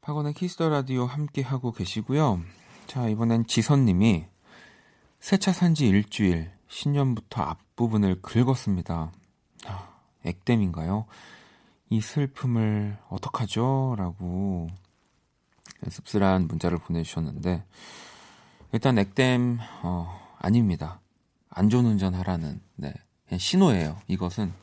박원의 0.02 0.34
키스터 0.34 0.70
라디오 0.70 1.06
함께 1.06 1.44
하고 1.44 1.72
계시고요. 1.72 2.42
자, 2.88 3.08
이번엔 3.08 3.46
지선님이 3.46 4.26
세차 5.20 5.54
산지 5.54 5.88
일주일, 5.88 6.52
신년부터 6.68 7.44
앞 7.44 7.71
부분을 7.82 8.22
긁었습니다. 8.22 9.12
아, 9.66 9.90
액땜인가요? 10.24 11.08
이 11.90 12.00
슬픔을 12.00 12.98
어떡하죠? 13.10 13.96
라고 13.98 14.68
씁쓸한 15.90 16.48
문자를 16.48 16.78
보내주셨는데, 16.78 17.66
일단 18.72 19.00
액땜, 19.00 19.58
어, 19.82 20.20
아닙니다. 20.38 21.02
안전 21.50 21.86
운전 21.86 22.14
하라는, 22.14 22.62
네. 22.76 22.94
그냥 23.26 23.40
신호예요. 23.40 24.00
이것은. 24.08 24.54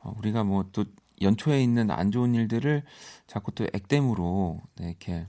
어, 0.00 0.14
우리가 0.18 0.42
뭐 0.44 0.64
또 0.72 0.84
연초에 1.22 1.62
있는 1.62 1.90
안 1.90 2.10
좋은 2.10 2.34
일들을 2.34 2.82
자꾸 3.26 3.52
또 3.52 3.66
액땜으로 3.72 4.60
네, 4.76 4.88
이렇게 4.88 5.26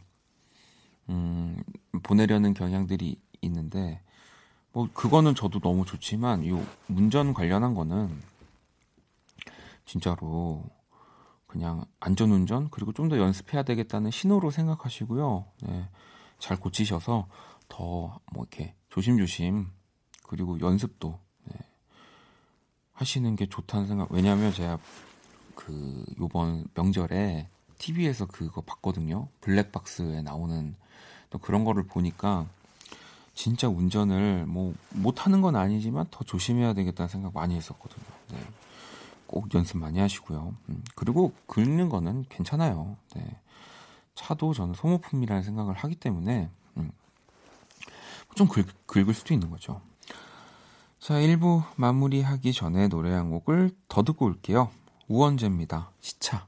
음, 1.10 1.62
보내려는 2.04 2.54
경향들이 2.54 3.20
있는데 3.42 4.02
뭐 4.74 4.88
그거는 4.94 5.36
저도 5.36 5.60
너무 5.60 5.86
좋지만 5.86 6.44
이 6.44 6.52
운전 6.90 7.34
관련한 7.34 7.74
거는 7.74 8.22
진짜로 9.86 10.64
그냥 11.48 11.84
안전운전 12.00 12.70
그리고 12.70 12.94
좀 12.94 13.10
더 13.10 13.18
연습해야 13.18 13.64
되겠다는 13.64 14.12
신호로 14.12 14.52
생각하시고요. 14.52 15.46
네, 15.64 15.90
잘 16.40 16.58
고치셔서 16.58 17.28
더 17.68 18.20
뭐 18.34 18.44
이렇게 18.44 18.74
조심조심 18.90 19.68
그리고 20.28 20.60
연습도 20.62 21.20
네, 21.46 21.56
하시는 22.94 23.36
게 23.36 23.48
좋다는 23.48 23.88
생각. 23.88 24.12
왜냐하면 24.12 24.54
제가 24.54 24.80
그 25.56 26.06
요번 26.20 26.66
명절에 26.74 27.50
TV에서 27.78 28.28
그거 28.28 28.62
봤거든요. 28.62 29.28
블랙박스에 29.42 30.22
나오는 30.22 30.76
또 31.30 31.38
그런 31.40 31.66
거를 31.66 31.84
보니까 31.84 32.48
진짜 33.34 33.68
운전을 33.68 34.46
뭐 34.46 34.74
못하는 34.90 35.42
건 35.42 35.56
아니지만 35.56 36.06
더 36.12 36.24
조심해야 36.24 36.74
되겠다는 36.74 37.08
생각 37.10 37.34
많이 37.34 37.56
했었거든요. 37.56 38.06
네. 38.32 38.40
꼭 39.26 39.54
연습 39.56 39.78
많이 39.78 40.00
하시고요. 40.00 40.54
음, 40.70 40.84
그리고 40.96 41.34
긁는 41.48 41.90
거는 41.90 42.26
괜찮아요. 42.30 42.98
네. 43.16 43.26
차도 44.16 44.54
저는 44.54 44.74
소모품이라는 44.74 45.44
생각을 45.44 45.74
하기 45.76 45.96
때문에 45.96 46.50
음, 46.78 46.92
좀 48.36 48.48
긁, 48.48 48.68
긁을 48.86 49.14
수도 49.14 49.34
있는 49.34 49.50
거죠. 49.50 49.82
자, 51.00 51.16
1부 51.16 51.64
마무리하기 51.78 52.54
전에 52.54 52.88
노래 52.88 53.12
한 53.12 53.32
곡을 53.32 53.72
더 53.88 54.04
듣고 54.04 54.26
올게요. 54.26 54.70
우원재입니다. 55.08 55.92
시차. 56.00 56.48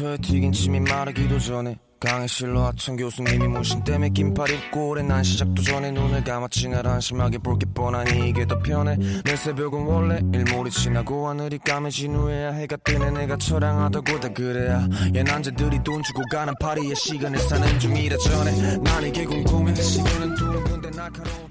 모니터에 0.00 0.16
튀긴 0.18 0.52
침이 0.52 0.80
마르기도 0.80 1.38
전에 1.38 1.76
강의실로 2.00 2.62
하천 2.62 2.96
교수님이 2.96 3.46
모신 3.46 3.84
때문에 3.84 4.08
긴팔 4.08 4.50
입고 4.50 4.88
오래 4.88 5.02
난 5.02 5.22
시작도 5.22 5.62
전에 5.62 5.90
눈을 5.90 6.24
감았지 6.24 6.68
날 6.68 6.86
안심하게 6.86 7.38
볼 7.38 7.58
게 7.58 7.66
뻔하니 7.74 8.30
이게 8.30 8.46
더 8.46 8.58
편해. 8.58 8.96
내 9.22 9.36
새벽은 9.36 9.82
원래 9.84 10.20
일몰이 10.32 10.70
지나고 10.70 11.28
하늘이 11.28 11.58
까매진 11.58 12.14
후에야 12.14 12.52
해가 12.52 12.76
뜨네. 12.78 13.10
내가 13.10 13.36
처량하다고 13.36 14.20
다 14.20 14.28
그래야. 14.30 14.88
얘 15.14 15.22
남자들이 15.22 15.82
돈 15.84 16.02
주고 16.02 16.22
가는 16.30 16.54
파리에 16.58 16.94
시간을 16.94 17.38
사는 17.38 17.78
중이라 17.78 18.16
전에. 18.16 18.78
난 18.78 19.04
이게 19.06 19.24
궁금해 19.26 19.74
시간은 19.74 20.34
두는 20.36 20.64
군데 20.64 20.90
날카로운 20.90 21.50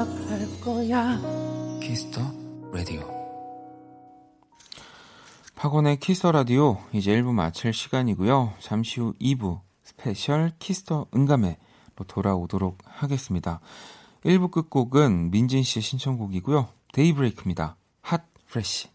생각할 0.00 0.60
거야 0.60 1.20
Kiss 1.82 2.04
the 2.04 2.20
Radio. 2.72 3.02
박원의 5.54 5.98
Kiss 5.98 6.17
the 6.17 6.32
Radio 6.32 6.78
이제 6.92 7.12
1부 7.12 7.32
마칠 7.32 7.74
시간이고요. 7.74 8.54
잠시 8.60 9.00
후 9.00 9.12
2부 9.20 9.60
special 9.84 10.52
Kiss 10.58 10.85
the 10.85 11.06
음감회로 11.14 11.56
돌아오도록 12.06 12.78
하겠습니다. 12.84 13.60
1부 14.24 14.50
끝곡은 14.50 15.30
민진 15.30 15.62
씨의 15.62 15.82
신청곡이고요. 15.82 16.68
데이브레이크입니다. 16.92 17.76
Hot 18.00 18.24
Fresh. 18.46 18.88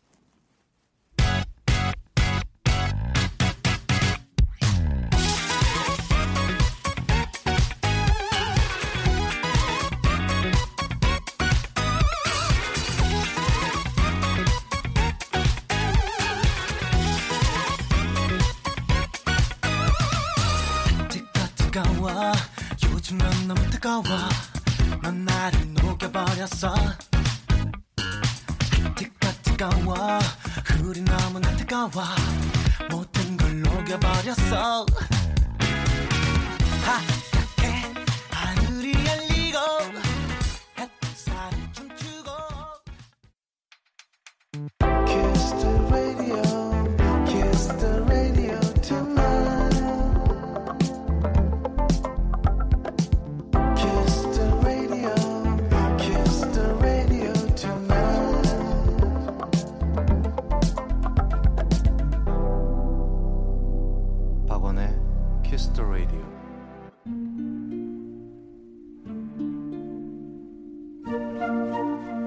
키스 65.49 65.71
더 65.73 65.84
라디오. 65.84 66.19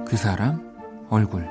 그 0.07 0.17
사람 0.17 0.61
얼굴. 1.11 1.45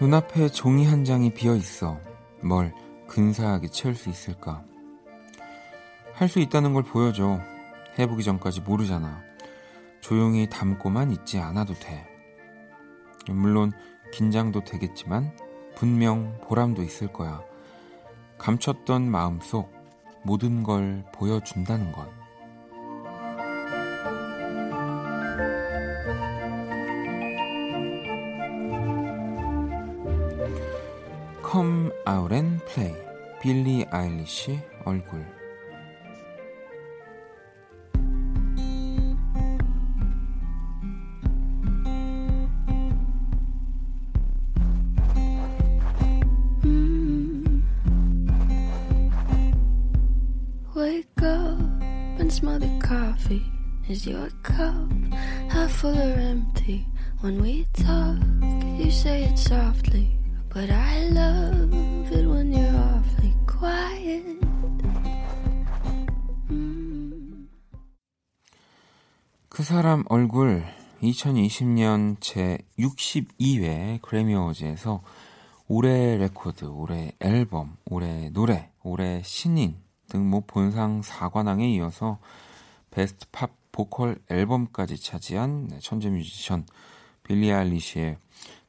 눈앞에 0.00 0.48
종이 0.48 0.84
한 0.84 1.04
장이 1.04 1.32
비어 1.32 1.54
있어. 1.56 1.98
뭘 2.42 2.72
근사하게 3.06 3.68
채울 3.68 3.94
수 3.94 4.08
있을까? 4.10 4.64
할 6.14 6.28
수 6.28 6.38
있다는 6.38 6.74
걸 6.74 6.82
보여줘. 6.84 7.40
해보기 7.98 8.22
전까지 8.22 8.60
모르잖아. 8.60 9.22
조용히 10.00 10.48
담고만 10.48 11.10
있지 11.10 11.38
않아도 11.38 11.74
돼. 11.74 12.06
물론 13.28 13.72
긴장도 14.12 14.64
되겠지만 14.64 15.36
분명 15.74 16.38
보람도 16.42 16.82
있을 16.82 17.12
거야. 17.12 17.42
감췄던 18.38 19.10
마음 19.10 19.40
속 19.40 19.72
모든 20.22 20.62
걸 20.62 21.04
보여준다는 21.12 21.92
것. 21.92 22.08
Come 31.42 31.92
Out 32.04 32.32
and 32.32 32.58
Play 32.66 32.92
빌리 33.40 33.86
아일리시 33.90 34.58
얼굴 34.84 35.24
But 60.54 60.70
I 60.70 61.08
love 61.08 61.74
it 62.12 62.26
when 62.28 62.52
you're 62.52 62.76
awfully 62.76 63.34
quiet. 63.44 64.38
그 69.48 69.62
사람 69.64 70.04
얼굴 70.08 70.64
2020년 71.02 72.16
제 72.20 72.58
62회 72.78 74.00
그래미 74.02 74.34
어워즈에서 74.34 75.02
올해 75.66 76.16
레코드, 76.16 76.66
올해 76.66 77.12
앨범, 77.20 77.76
올해 77.84 78.30
노래, 78.30 78.70
올해 78.82 79.22
신인 79.24 79.76
등 80.08 80.30
뭐 80.30 80.42
본상 80.46 81.00
4관왕에 81.00 81.74
이어서 81.74 82.18
Best 82.90 83.26
Pop 83.32 83.50
Vocal 83.72 84.20
Album까지 84.30 84.98
차지한 85.02 85.68
네, 85.68 85.78
천재 85.80 86.10
뮤지션 86.10 86.64
빌리 87.24 87.52
아일리시의 87.52 88.18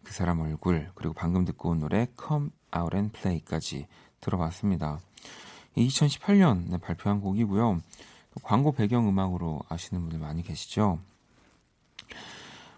그 0.06 0.14
사람 0.14 0.40
얼굴 0.40 0.90
그리고 0.96 1.14
방금 1.14 1.44
듣고 1.44 1.72
온 1.72 1.80
노래 1.80 2.08
Come 2.18 2.52
Out 2.78 2.96
and 2.96 3.12
Play까지 3.20 3.88
들어봤습니다. 4.22 5.02
2018년 5.76 6.80
발표한 6.80 7.20
곡이고요. 7.20 7.82
또 8.32 8.40
광고 8.42 8.72
배경 8.72 9.10
음악으로 9.10 9.62
아시는 9.68 10.02
분들 10.02 10.20
많이 10.20 10.44
계시죠? 10.44 11.00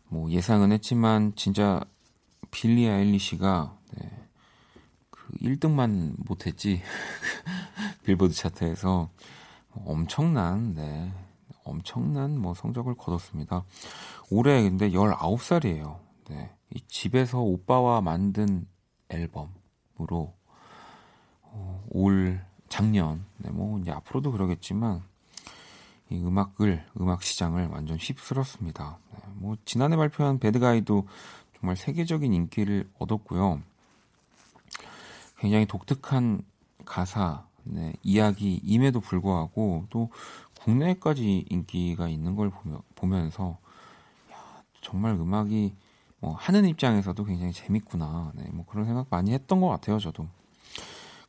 뭐 0.07 0.31
예상은 0.31 0.71
했지만 0.71 1.33
진짜 1.35 1.81
빌리 2.49 2.87
아일리시가 2.87 3.77
네, 3.97 4.27
그 5.09 5.27
1등만 5.41 6.15
못했지 6.17 6.81
빌보드 8.05 8.33
차트에서 8.33 9.09
엄청난 9.85 10.73
네, 10.73 11.11
엄청난 11.65 12.39
뭐 12.39 12.53
성적을 12.53 12.95
거뒀습니다. 12.95 13.65
올해 14.31 14.63
근데 14.63 14.91
19살이에요. 14.91 15.99
네. 16.29 16.56
이 16.73 16.81
집에서 16.87 17.39
오빠와 17.39 18.01
만든 18.01 18.67
앨범으로 19.09 20.33
어, 21.43 21.85
올 21.89 22.41
작년 22.69 23.25
네, 23.37 23.49
뭐 23.49 23.79
이제 23.79 23.91
앞으로도 23.91 24.31
그러겠지만 24.31 25.01
이 26.09 26.17
음악을 26.17 26.85
음악 26.99 27.23
시장을 27.23 27.67
완전 27.67 27.97
휩쓸었습니다. 27.97 28.97
네, 29.11 29.19
뭐 29.35 29.57
지난해 29.65 29.95
발표한 29.95 30.39
배드가이도 30.39 31.07
정말 31.59 31.75
세계적인 31.75 32.33
인기를 32.33 32.89
얻었고요. 32.99 33.61
굉장히 35.39 35.65
독특한 35.65 36.41
가사, 36.85 37.45
네, 37.63 37.93
이야기임에도 38.03 38.99
불구하고 38.99 39.85
또 39.89 40.09
국내까지 40.59 41.45
인기가 41.49 42.07
있는 42.07 42.35
걸 42.35 42.49
보며, 42.49 42.81
보면서 42.95 43.57
야, 44.31 44.63
정말 44.81 45.13
음악이 45.13 45.75
뭐 46.19 46.33
하는 46.35 46.65
입장에서도 46.65 47.23
굉장히 47.23 47.53
재밌구나. 47.53 48.31
네, 48.35 48.45
뭐 48.51 48.65
그런 48.65 48.85
생각 48.85 49.07
많이 49.09 49.33
했던 49.33 49.61
것 49.61 49.67
같아요, 49.67 49.99
저도. 49.99 50.27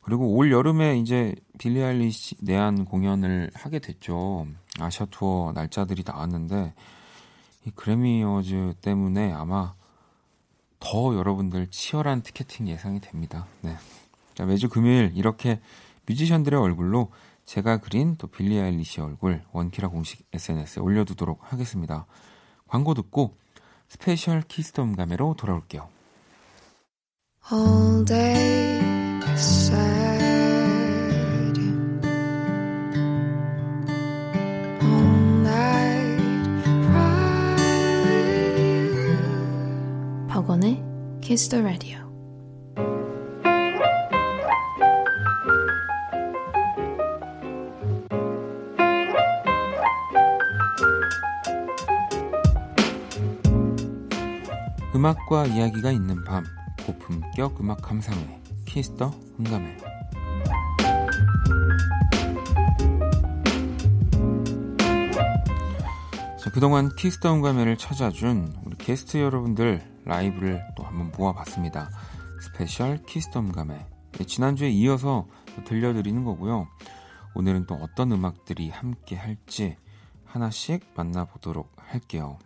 그리고 0.01 0.33
올 0.35 0.51
여름에 0.51 0.97
이제 0.97 1.35
빌리 1.57 1.83
아일리시 1.83 2.37
내한 2.41 2.85
공연을 2.85 3.51
하게 3.53 3.79
됐죠. 3.79 4.47
아시아 4.79 5.05
투어 5.11 5.51
날짜들이 5.53 6.03
나왔는데 6.05 6.73
이 7.65 7.71
그래미 7.71 8.23
어워즈 8.23 8.75
때문에 8.81 9.33
아마 9.33 9.75
더 10.79 11.15
여러분들 11.15 11.67
치열한 11.67 12.23
티켓팅 12.23 12.67
예상이 12.67 13.01
됩니다. 13.01 13.45
네. 13.61 13.75
자, 14.33 14.45
매주 14.45 14.69
금요일 14.69 15.11
이렇게 15.15 15.59
뮤지션들의 16.07 16.59
얼굴로 16.59 17.11
제가 17.45 17.77
그린 17.77 18.15
또 18.17 18.27
빌리 18.27 18.59
아일리시 18.59 19.01
얼굴 19.01 19.43
원키라 19.51 19.89
공식 19.89 20.25
SNS에 20.33 20.81
올려두도록 20.81 21.51
하겠습니다. 21.51 22.05
광고 22.67 22.93
듣고 22.93 23.35
스페셜 23.89 24.41
키스 24.41 24.75
더 24.75 24.95
음감회로 24.95 25.35
돌아올게요. 25.37 25.89
All 27.51 28.05
day 28.05 28.79
sad. 29.39 30.19
All 34.81 34.99
night 35.41 36.63
cry 36.85 38.03
with 38.05 38.59
you. 38.61 40.27
박원의 40.27 40.83
Kiss 41.21 41.49
the 41.49 41.63
Radio. 41.63 41.98
음악과 54.99 55.45
이야기가 55.45 55.91
있는 55.91 56.25
밤 56.25 56.43
고품격 56.85 57.61
음악 57.61 57.81
감상회 57.81 58.41
키스터 58.65 59.17
음감회 59.39 59.77
자, 66.37 66.51
그동안 66.51 66.93
키스 66.97 67.19
더 67.19 67.33
음감회를 67.33 67.77
찾아준 67.77 68.53
우리 68.65 68.75
게스트 68.75 69.19
여러분들 69.19 69.81
라이브를 70.03 70.61
또 70.75 70.83
한번 70.83 71.13
모아봤습니다. 71.17 71.89
스페셜 72.41 73.01
키스 73.05 73.26
더 73.26 73.39
음감회 73.39 73.87
네, 74.17 74.25
지난주에 74.25 74.69
이어서 74.69 75.27
또 75.55 75.63
들려드리는 75.63 76.25
거고요. 76.25 76.67
오늘은 77.35 77.67
또 77.67 77.75
어떤 77.75 78.11
음악들이 78.11 78.69
함께 78.69 79.15
할지 79.15 79.77
하나씩 80.25 80.85
만나보도록 80.93 81.71
할게요 81.77 82.37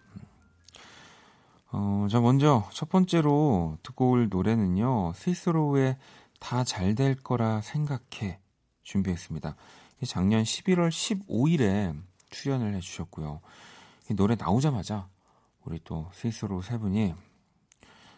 어, 1.76 2.08
자, 2.10 2.20
먼저 2.20 2.68
첫 2.72 2.88
번째로 2.90 3.78
듣고 3.82 4.12
올 4.12 4.30
노래는요, 4.30 5.14
스윗소로우의 5.16 5.98
다 6.40 6.64
잘 6.64 6.94
될 6.94 7.16
거라 7.16 7.62
생각해 7.62 8.40
준비했습니다. 8.84 9.56
작년 10.06 10.44
11월 10.44 10.90
15일에 10.90 12.00
출연을 12.30 12.76
해주셨고요. 12.76 13.40
이 14.12 14.14
노래 14.14 14.36
나오자마자 14.36 15.08
우리 15.64 15.80
또 15.84 16.10
스위스로우 16.14 16.62
세 16.62 16.78
분이 16.78 17.16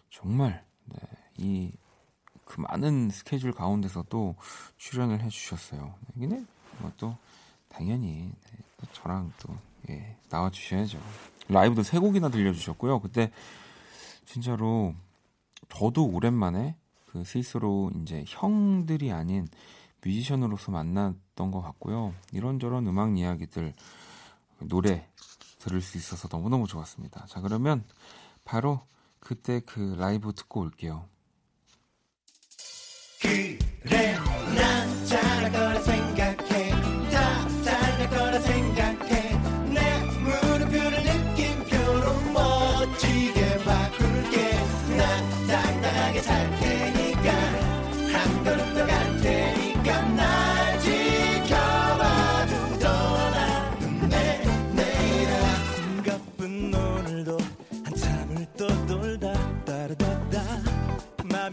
정말 0.10 0.66
네, 0.86 0.98
이그 1.38 2.60
많은 2.62 3.10
스케줄 3.12 3.52
가운데서도 3.54 4.36
출연을 4.78 5.22
해주셨어요. 5.22 5.94
근데 6.16 6.44
뭐또 6.80 7.16
당연히 7.70 8.32
네, 8.34 8.58
또 8.78 8.88
저랑 8.92 9.32
또 9.40 9.56
예, 9.90 10.18
나와주셔야죠. 10.30 11.00
라이브도 11.48 11.84
세 11.84 12.00
곡이나 12.00 12.30
들려주셨고요. 12.30 13.00
그때 13.00 13.32
진짜로 14.26 14.94
저도 15.70 16.06
오랜만에 16.06 16.76
그 17.06 17.24
스위스로 17.24 17.92
이제 18.02 18.24
형들이 18.28 19.12
아닌 19.12 19.48
뮤지션으로서 20.04 20.72
만났던 20.72 21.52
것 21.52 21.62
같고요. 21.62 22.14
이런저런 22.32 22.88
음악 22.88 23.18
이야기들 23.18 23.74
노래 24.60 25.08
들을 25.60 25.82
수 25.82 25.98
있어서 25.98 26.28
너무너무 26.32 26.68
좋았습니다. 26.68 27.26
자 27.28 27.42
그러면 27.42 27.84
바로 28.44 28.82
그때 29.20 29.60
그 29.66 29.96
라이브 29.98 30.34
듣고 30.34 30.62
올게요. 30.62 31.06
그래 33.22 34.16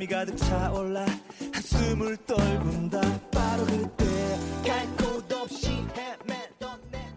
맘이 0.02 0.06
가득 0.08 0.36
차올라 0.36 1.06
한숨을 1.52 2.16
떨군다 2.26 3.00
바로 3.30 3.64
그때 3.66 4.38
갈곳 4.66 5.32
없이 5.32 5.68
헤매던 5.68 6.80
내 6.90 7.12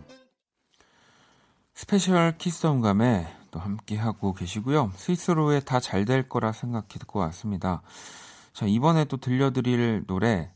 스페셜 1.74 2.38
키스 2.38 2.66
더 2.66 2.83
음감회 2.83 3.34
또 3.52 3.60
함께 3.60 3.98
하고 3.98 4.34
계시고요. 4.34 4.92
스윗소로우의 4.96 5.66
다 5.66 5.80
잘 5.80 6.06
될 6.06 6.30
거라 6.30 6.52
생각해 6.52 6.88
듣고 7.00 7.20
왔습니다. 7.20 7.82
자, 8.54 8.66
이번에 8.68 9.06
또 9.06 9.18
들려드릴 9.18 10.04
노래, 10.06 10.52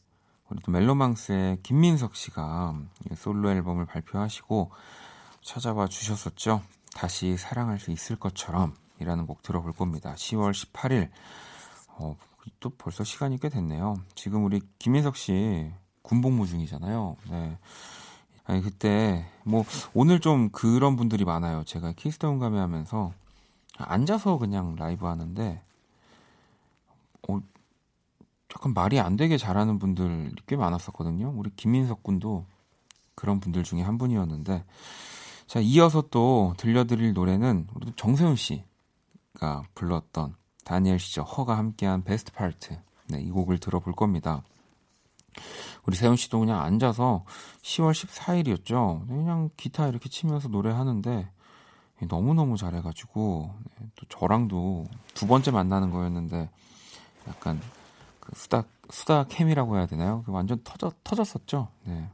우리 0.50 0.60
또 0.62 0.72
멜로망스의 0.72 1.60
김민석 1.64 2.16
씨가 2.16 2.76
솔로 3.16 3.50
앨범을 3.52 3.86
발표하시고 3.86 4.72
찾아와 5.42 5.88
주셨었죠. 5.88 6.62
다시 6.94 7.38
사랑할 7.38 7.80
수 7.80 7.92
있을 7.92 8.18
것처럼 8.18 8.76
이라는 9.00 9.26
곡 9.26 9.42
들어볼 9.42 9.74
겁니다. 9.74 10.14
10월 10.16 10.52
18일. 10.52 11.10
어, 12.00 12.16
또 12.60 12.70
벌써 12.72 13.04
시간이 13.04 13.40
꽤 13.40 13.50
됐네요. 13.50 13.96
지금 14.16 14.46
우리 14.46 14.62
김민석 14.80 15.16
씨 15.16 15.72
군복무 16.02 16.48
중이잖아요. 16.48 17.18
네. 17.30 17.58
아니, 18.46 18.62
그때, 18.64 19.26
뭐, 19.44 19.64
오늘 19.94 20.20
좀 20.20 20.50
그런 20.50 20.96
분들이 20.96 21.24
많아요. 21.24 21.64
제가 21.66 21.92
키스타운 21.92 22.40
감에 22.40 22.58
하면서 22.58 23.14
앉아서 23.78 24.40
그냥 24.40 24.76
라이브 24.76 25.06
하는데, 25.06 25.62
어, 27.28 27.40
약간 28.56 28.74
말이 28.74 29.00
안 29.00 29.18
되게 29.18 29.38
잘하는 29.38 29.78
분들이 29.78 30.32
꽤 30.48 30.56
많았었거든요. 30.56 31.32
우리 31.36 31.52
김민석 31.56 32.02
군도 32.02 32.46
그런 33.14 33.40
분들 33.40 33.64
중에 33.64 33.84
한 33.84 34.00
분이었는데, 34.00 34.66
자, 35.46 35.60
이어서 35.60 36.02
또 36.10 36.56
들려드릴 36.58 37.14
노래는 37.14 37.68
우리 37.76 37.92
정세훈 37.96 38.36
씨가 38.36 39.64
불렀던 39.76 40.36
다니엘 40.70 41.00
시저 41.00 41.24
허가 41.24 41.58
함께한 41.58 42.04
베스트 42.04 42.32
파트. 42.32 42.78
네, 43.08 43.20
이 43.20 43.32
곡을 43.32 43.58
들어볼 43.58 43.94
겁니다. 43.94 44.44
우리 45.88 45.96
세훈 45.96 46.16
씨도 46.16 46.42
그냥 46.42 46.62
앉아서 46.62 47.26
10월 47.64 47.92
14일이었죠. 47.92 49.08
그냥 49.08 49.50
기타 49.58 49.88
이렇게 49.88 50.10
치면서 50.10 50.48
노래하는데 50.48 51.28
너무너무 52.08 52.56
잘해가지고 52.56 53.52
네, 53.80 53.88
또 53.96 54.06
저랑도 54.10 54.86
두 55.16 55.26
번째 55.26 55.50
만나는 55.50 55.90
거였는데 55.90 56.52
약간 57.28 57.60
그 58.20 58.34
수다 58.36 58.64
수다 58.92 59.24
캠이라고 59.24 59.76
해야 59.76 59.88
되나요? 59.88 60.24
완전 60.28 60.62
터졌 60.64 61.04
터졌었죠. 61.04 61.68
네. 61.86 62.08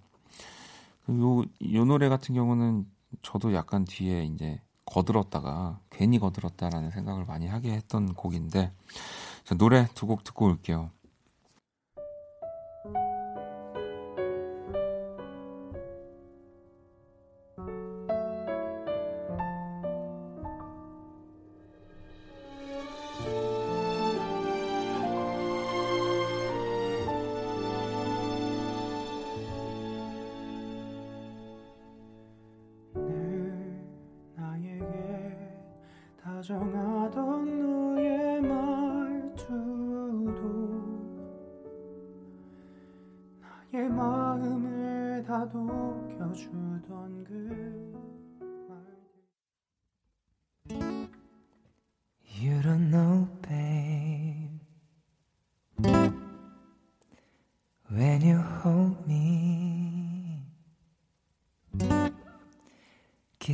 요, 1.09 1.41
요 1.73 1.83
노래 1.83 2.07
같은 2.07 2.33
경우는 2.33 2.89
저도 3.21 3.53
약간 3.53 3.83
뒤에 3.83 4.23
이제 4.23 4.61
거들었다가 4.95 5.79
괜히 5.89 6.19
거들었다라는 6.19 6.91
생각을 6.91 7.25
많이 7.25 7.47
하게 7.47 7.73
했던 7.73 8.13
곡인데 8.13 8.71
자, 9.43 9.55
노래 9.55 9.87
두 9.93 10.07
곡 10.07 10.23
듣고 10.23 10.45
올게요. 10.45 10.89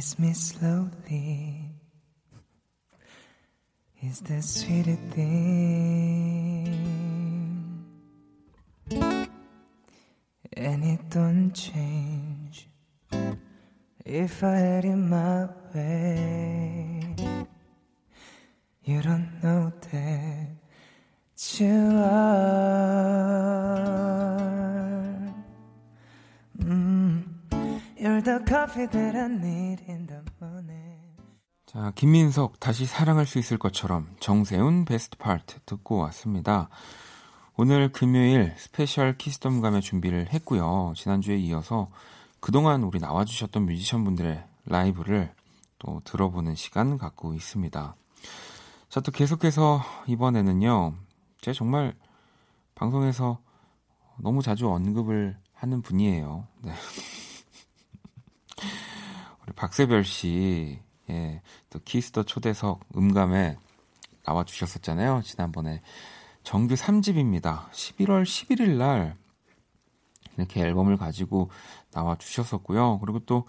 Kiss 0.01 0.17
me 0.17 0.33
slowly. 0.33 1.69
Is 4.01 4.21
the 4.21 4.41
sweetest 4.41 4.99
thing. 5.13 6.73
And 10.53 10.83
it 10.83 11.07
don't 11.07 11.53
change 11.53 12.67
if 14.03 14.43
I 14.43 14.55
had 14.55 14.85
it 14.85 14.95
my 14.95 15.47
way. 15.75 17.15
You 18.83 19.03
don't 19.03 19.29
know 19.43 19.71
that 19.91 20.47
you 21.59 21.90
자, 31.65 31.91
김민석 31.93 32.57
다시 32.61 32.85
사랑할 32.85 33.25
수 33.25 33.37
있을 33.37 33.57
것처럼 33.57 34.07
정세운 34.21 34.85
Best 34.85 35.17
Part 35.17 35.59
듣고 35.65 35.97
왔습니다. 35.97 36.69
오늘 37.57 37.91
금요일 37.91 38.53
스페셜 38.55 39.17
키스 39.17 39.43
더 39.43 39.59
음감회 39.59 39.81
준비를 39.81 40.31
했고요. 40.31 40.93
지난주에 40.95 41.35
이어서 41.37 41.89
그동안 42.39 42.83
우리 42.83 42.99
나와주셨던 42.99 43.65
뮤지션 43.65 44.05
분들의 44.05 44.41
라이브를 44.65 45.33
또 45.77 46.01
들어보는 46.05 46.55
시간 46.55 46.97
갖고 46.97 47.33
있습니다. 47.33 47.95
자, 48.87 48.99
또 49.01 49.11
계속해서 49.11 49.81
이번에는요. 50.07 50.93
제가 51.41 51.53
정말 51.53 51.93
방송에서 52.75 53.39
너무 54.17 54.41
자주 54.41 54.69
언급을 54.69 55.37
하는 55.53 55.81
분이에요. 55.81 56.47
네. 56.63 56.71
박새별 59.61 60.05
씨, 60.05 60.79
예, 61.11 61.39
또 61.69 61.77
키스 61.85 62.09
더 62.09 62.23
초대석 62.23 62.79
음감회 62.97 63.59
나와 64.23 64.43
주셨었잖아요. 64.43 65.21
지난번에 65.23 65.83
정규 66.41 66.73
3집입니다. 66.73 67.69
11월 67.69 68.23
11일 68.23 68.77
날 68.77 69.15
이렇게 70.35 70.61
앨범을 70.61 70.97
가지고 70.97 71.51
나와 71.91 72.15
주셨었고요. 72.15 72.97
그리고 73.01 73.19
또 73.19 73.45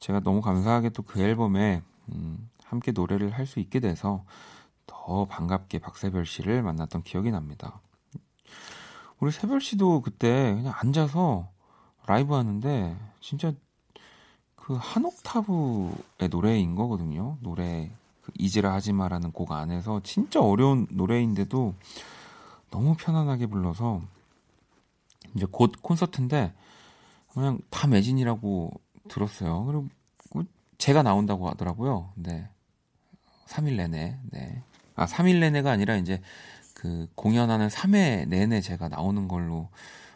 제가 0.00 0.20
너무 0.20 0.42
감사하게 0.42 0.90
또 0.90 1.02
그 1.02 1.22
앨범에 1.22 1.80
음, 2.10 2.50
함께 2.66 2.92
노래를 2.92 3.30
할 3.30 3.46
수 3.46 3.58
있게 3.58 3.80
돼서 3.80 4.26
더 4.84 5.24
반갑게 5.24 5.78
박새별 5.78 6.26
씨를 6.26 6.62
만났던 6.62 7.04
기억이 7.04 7.30
납니다. 7.30 7.80
우리 9.18 9.32
새별 9.32 9.62
씨도 9.62 10.02
그때 10.02 10.52
그냥 10.56 10.74
앉아서 10.76 11.48
라이브 12.06 12.34
하는데 12.34 12.98
진짜 13.22 13.54
그 14.64 14.78
한 14.78 15.04
옥타브의 15.04 16.30
노래인 16.30 16.74
거거든요. 16.74 17.36
노래 17.40 17.90
그 18.22 18.32
이지라 18.38 18.72
하지마라는 18.72 19.32
곡 19.32 19.52
안에서 19.52 20.00
진짜 20.02 20.40
어려운 20.40 20.86
노래인데도 20.90 21.74
너무 22.70 22.94
편안하게 22.98 23.46
불러서 23.46 24.00
이제 25.34 25.46
곧 25.50 25.72
콘서트인데 25.82 26.54
그냥 27.34 27.58
다 27.68 27.86
매진이라고 27.86 28.72
들었어요. 29.08 29.66
그리고 29.66 29.88
제가 30.78 31.02
나온다고 31.02 31.50
하더라고요. 31.50 32.12
네. 32.14 32.48
3일 33.48 33.76
내내. 33.76 34.18
네. 34.30 34.62
아, 34.94 35.04
3일 35.04 35.40
내내가 35.40 35.72
아니라 35.72 35.96
이제 35.96 36.22
그 36.72 37.06
공연하는 37.16 37.68
3회 37.68 38.28
내내 38.28 38.62
제가 38.62 38.88
나오는 38.88 39.28
걸로 39.28 39.68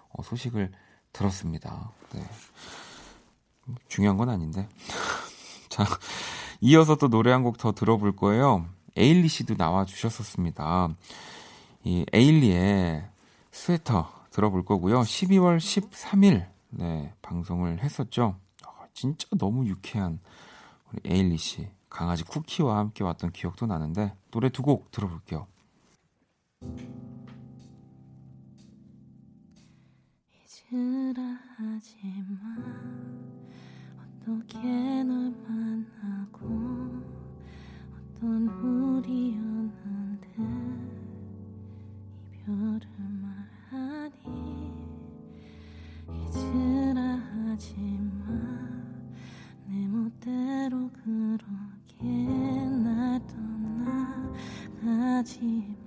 어, 0.08 0.22
소식을 0.22 0.72
들었습니다. 1.12 1.90
네. 2.14 2.22
중요한 3.88 4.16
건 4.16 4.28
아닌데. 4.28 4.68
자, 5.68 5.84
이어서 6.60 6.96
또 6.96 7.08
노래 7.08 7.30
한 7.32 7.42
곡 7.44 7.58
더 7.58 7.72
들어볼 7.72 8.16
거예요. 8.16 8.66
에일리 8.96 9.28
씨도 9.28 9.56
나와 9.56 9.84
주셨었습니다. 9.84 10.88
이 11.84 12.04
에일리의 12.12 13.08
스웨터 13.52 14.10
들어볼 14.30 14.64
거고요. 14.64 15.00
12월 15.02 15.58
13일 15.58 16.46
네, 16.70 17.12
방송을 17.22 17.82
했었죠. 17.82 18.36
어, 18.66 18.70
진짜 18.94 19.26
너무 19.38 19.66
유쾌한 19.66 20.18
우리 20.92 21.00
에일리 21.04 21.36
씨. 21.38 21.68
강아지 21.88 22.22
쿠키와 22.24 22.76
함께 22.78 23.02
왔던 23.04 23.32
기억도 23.32 23.66
나는데 23.66 24.12
노래 24.30 24.48
두 24.50 24.62
곡 24.62 24.90
들어볼게요. 24.90 25.46
잊으라 30.72 31.38
하지마 31.56 32.36
어떻게 34.28 34.58
널 35.04 35.32
만나고 35.48 36.44
어떤 37.96 38.46
우리였는데 38.46 40.26
이별을 42.34 42.80
말하니 43.72 44.20
잊으라 46.12 47.00
하지마 47.16 48.26
내 49.66 49.88
멋대로 49.88 50.90
그렇게 50.90 52.04
날 52.04 53.18
떠나가지마 54.82 55.78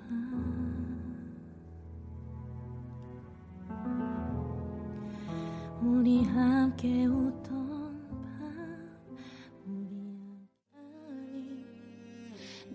우리 5.83 6.23
함께 6.23 7.05
웃던 7.05 7.60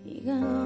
네가 0.07 0.56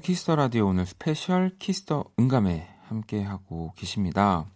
키스 0.00 0.21
더 0.21 0.34
라디오 0.34 0.68
오늘 0.68 0.86
스페셜 0.86 1.50
키스 1.58 1.87
더 1.87 2.04
음감회 2.18 2.66
함께 2.88 3.22
하고 3.22 3.72
계십니다. 3.76 4.46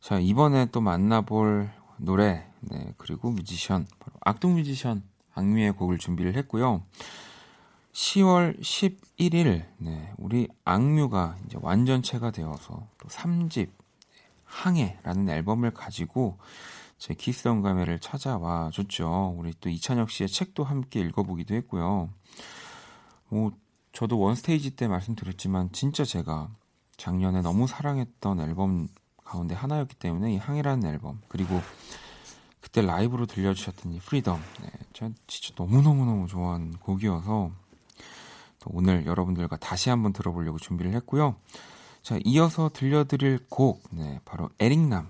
자 0.00 0.20
이번에 0.20 0.66
또 0.66 0.80
만나볼 0.80 1.68
노래 1.96 2.46
네, 2.60 2.94
그리고 2.96 3.30
뮤지션 3.30 3.86
바로 3.98 4.16
악동 4.20 4.54
뮤지션 4.54 5.02
악뮤의 5.34 5.72
곡을 5.72 5.98
준비를 5.98 6.36
했고요. 6.36 6.82
10월 7.92 8.60
11일 8.60 9.64
네, 9.78 10.12
우리 10.16 10.46
악뮤가 10.64 11.36
이제 11.46 11.58
완전체가 11.60 12.30
되어서 12.30 12.86
또 12.98 13.08
3집 13.08 13.70
항해라는 14.44 15.28
앨범을 15.28 15.72
가지고 15.72 16.38
제 16.96 17.14
키스 17.14 17.48
더 17.48 17.57
음감회를 17.57 17.98
찾아와 17.98 18.70
줬죠. 18.72 19.34
우리 19.36 19.52
또 19.60 19.68
이찬혁 19.68 20.10
씨의 20.10 20.28
책도 20.28 20.62
함께 20.62 21.00
읽어보기도 21.00 21.54
했고요. 21.56 22.08
뭐 23.28 23.52
저도 23.92 24.18
원스테이지 24.18 24.76
때 24.76 24.88
말씀드렸지만 24.88 25.72
진짜 25.72 26.04
제가 26.04 26.50
작년에 26.96 27.42
너무 27.42 27.66
사랑했던 27.66 28.40
앨범 28.40 28.88
가운데 29.24 29.54
하나였기 29.54 29.96
때문에 29.96 30.34
이 30.34 30.36
항해라는 30.36 30.88
앨범 30.88 31.20
그리고 31.28 31.60
그때 32.60 32.82
라이브로 32.82 33.26
들려주셨던 33.26 33.92
이 33.92 33.98
Freedom 34.00 34.40
네, 34.62 34.70
전 34.92 35.14
진짜 35.26 35.54
너무너무너무 35.56 36.26
좋아하는 36.26 36.72
곡이어서 36.72 37.50
또 38.58 38.70
오늘 38.72 39.06
여러분들과 39.06 39.56
다시 39.56 39.88
한번 39.88 40.12
들어보려고 40.12 40.58
준비를 40.58 40.92
했고요. 40.94 41.36
자 42.02 42.18
이어서 42.24 42.70
들려드릴 42.72 43.46
곡 43.48 43.82
네, 43.90 44.20
바로 44.24 44.50
에릭남의 44.58 45.08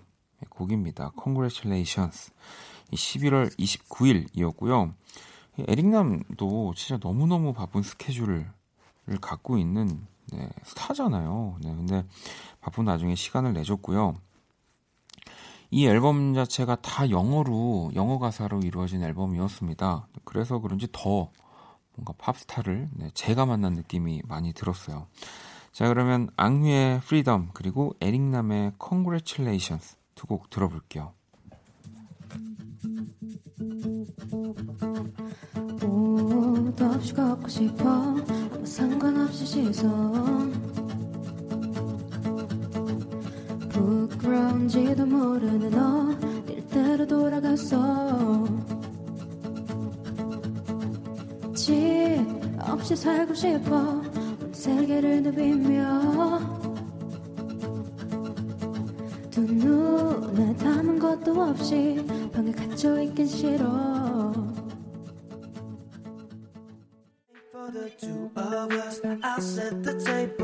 곡입니다. 0.48 1.12
Congratulations 1.20 2.32
이 2.92 2.96
11월 2.96 3.56
29일이었고요. 3.58 4.94
에릭남도 5.58 6.74
진짜 6.76 6.98
너무너무 7.02 7.52
바쁜 7.52 7.82
스케줄을 7.82 8.50
갖고 9.20 9.58
있는 9.58 10.06
네, 10.32 10.48
스타잖아요. 10.64 11.56
네, 11.62 11.74
근데 11.74 12.06
바쁜 12.60 12.84
나중에 12.84 13.14
시간을 13.14 13.52
내줬고요. 13.54 14.14
이 15.72 15.86
앨범 15.86 16.34
자체가 16.34 16.76
다 16.76 17.10
영어로 17.10 17.92
영어 17.94 18.18
가사로 18.18 18.60
이루어진 18.60 19.02
앨범이었습니다. 19.02 20.08
그래서 20.24 20.58
그런지 20.58 20.88
더 20.92 21.30
뭔가 21.94 22.12
팝스타를 22.18 22.88
네, 22.94 23.10
제가 23.14 23.46
만난 23.46 23.74
느낌이 23.74 24.22
많이 24.26 24.52
들었어요. 24.52 25.06
자 25.72 25.88
그러면 25.88 26.28
악뮤의 26.36 27.00
Freedom 27.00 27.50
그리고 27.52 27.94
에릭남의 28.00 28.72
Congratulations 28.82 29.96
두 30.14 30.26
곡 30.26 30.50
들어볼게요. 30.50 31.12
옷 36.70 36.82
없이 36.82 37.12
걷고 37.12 37.48
싶어. 37.48 37.84
아무 37.84 38.64
상관없이 38.64 39.44
시선 39.44 40.52
부끄러운지도 43.70 45.04
모르는 45.04 45.70
너 45.70 46.12
일대로 46.48 47.06
돌아갔어. 47.06 48.46
집 51.54 51.74
없이 52.60 52.94
살고 52.94 53.34
싶어. 53.34 53.76
온 53.76 54.52
세계를 54.52 55.24
누비며. 55.24 56.38
두 59.30 59.40
눈에 59.40 60.54
담은 60.56 61.00
것도 61.00 61.42
없이 61.42 62.06
방에 62.32 62.52
갇혀 62.52 63.00
있긴 63.02 63.26
싫어 63.26 63.99
two 68.00 68.30
of 68.36 68.72
us, 68.72 69.00
I'll 69.22 69.40
set 69.40 69.82
the 69.82 69.94
table. 70.00 70.39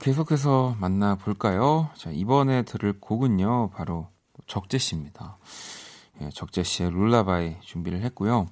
계속해서 0.00 0.76
만나볼까요? 0.80 1.90
자, 1.94 2.10
이번에 2.10 2.62
들을 2.62 2.98
곡은요, 2.98 3.70
바로 3.74 4.08
적재 4.46 4.78
씨입니다. 4.78 5.36
예, 6.22 6.30
적재 6.30 6.62
씨의 6.62 6.90
룰라바이 6.90 7.60
준비를 7.60 8.00
했고요. 8.04 8.46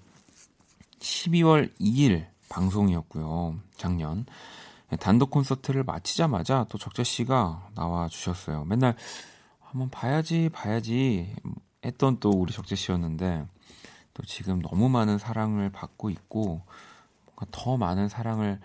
12월 0.98 1.74
2일 1.80 2.26
방송이었고요. 2.50 3.56
작년. 3.76 4.26
예, 4.92 4.96
단독 4.96 5.30
콘서트를 5.30 5.84
마치자마자 5.84 6.66
또 6.68 6.76
적재 6.76 7.02
씨가 7.02 7.70
나와 7.74 8.08
주셨어요. 8.08 8.64
맨날 8.66 8.94
한번 9.60 9.88
봐야지, 9.88 10.50
봐야지 10.52 11.34
했던 11.82 12.20
또 12.20 12.28
우리 12.28 12.52
적재 12.52 12.76
씨였는데, 12.76 13.46
또 14.12 14.22
지금 14.24 14.60
너무 14.60 14.90
많은 14.90 15.16
사랑을 15.16 15.70
받고 15.70 16.10
있고, 16.10 16.60
더 17.52 17.78
많은 17.78 18.10
사랑을, 18.10 18.60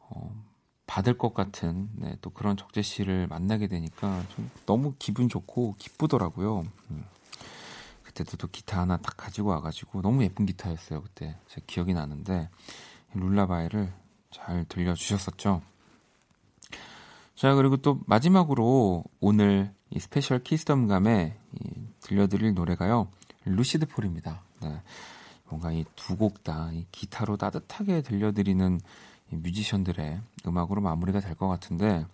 어, 0.00 0.43
받을 0.86 1.16
것 1.16 1.32
같은 1.34 1.88
네, 1.94 2.16
또 2.20 2.30
그런 2.30 2.56
적재 2.56 2.82
씨를 2.82 3.26
만나게 3.26 3.66
되니까 3.68 4.22
좀 4.34 4.50
너무 4.66 4.94
기분 4.98 5.28
좋고 5.28 5.76
기쁘더라고요. 5.78 6.64
음. 6.90 7.04
그때도 8.02 8.36
또 8.36 8.48
기타 8.48 8.80
하나 8.80 8.96
딱 8.98 9.16
가지고 9.16 9.50
와가지고 9.50 10.02
너무 10.02 10.22
예쁜 10.22 10.46
기타였어요. 10.46 11.02
그때 11.02 11.36
제 11.48 11.60
기억이 11.66 11.94
나는데 11.94 12.48
Lullaby를 13.14 13.92
잘 14.30 14.64
들려주셨었죠. 14.68 15.62
자 17.34 17.54
그리고 17.54 17.76
또 17.78 18.00
마지막으로 18.06 19.04
오늘 19.20 19.72
이 19.90 19.98
스페셜 19.98 20.40
키스 20.42 20.70
더 20.70 20.86
음감회 20.86 21.36
이 21.60 21.70
들려드릴 22.00 22.54
노래가요 22.54 23.08
루시드 23.44 23.86
폴입니다. 23.86 24.42
네. 24.62 24.80
뭔가 25.48 25.72
이 25.72 25.84
두 25.96 26.16
곡 26.16 26.42
다 26.44 26.70
기타로 26.92 27.36
따뜻하게 27.36 28.02
들려드리는 28.02 28.80
이 28.80 28.80
뮤지션들의 29.42 30.20
음악으로 30.46 30.80
마무리가 30.80 31.20
될 31.20 31.34
것 31.34 31.48
같은데 31.48 32.06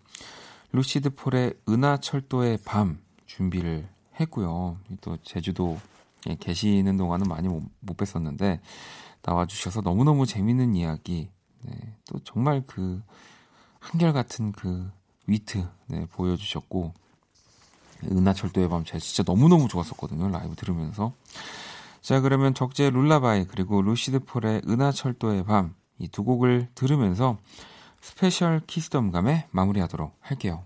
루시드 0.73 1.15
폴의 1.15 1.55
은하철도의 1.69 2.59
밤 2.65 2.99
준비를 3.27 3.89
했고요. 4.21 4.79
또 5.01 5.17
제주도에 5.23 5.79
계시는 6.39 6.97
동안은 6.97 7.27
많이 7.29 7.49
못, 7.49 7.63
못 7.81 7.97
뵀었는데 7.97 8.61
나와주셔서 9.23 9.81
너무너무 9.83 10.27
재밌는 10.27 10.75
이야기 10.77 11.29
네, 11.63 11.95
또 12.07 12.19
정말 12.25 12.63
그 12.67 13.03
한결같은 13.81 14.53
그 14.53 14.91
위트 15.27 15.67
네, 15.87 16.07
보여주셨고 16.07 16.93
은하철도의 18.05 18.69
밤 18.69 18.85
제가 18.85 18.99
진짜 18.99 19.23
너무너무 19.27 19.69
좋았었거든요. 19.69 20.29
라이브 20.31 20.55
들으면서. 20.57 21.13
자, 22.01 22.21
그러면 22.21 22.55
적재 22.55 22.89
Lullaby 22.89 23.45
그리고 23.47 23.83
루시드 23.83 24.21
폴의 24.21 24.63
은하철도의 24.67 25.45
밤 25.45 25.75
이 26.01 26.09
두 26.09 26.25
곡을 26.25 26.69
들으면서 26.75 27.39
스페셜 28.01 28.61
키스 28.67 28.90
더 28.90 29.04
음감회 29.04 29.47
마무리하도록 29.51 30.17
할게요. 30.21 30.65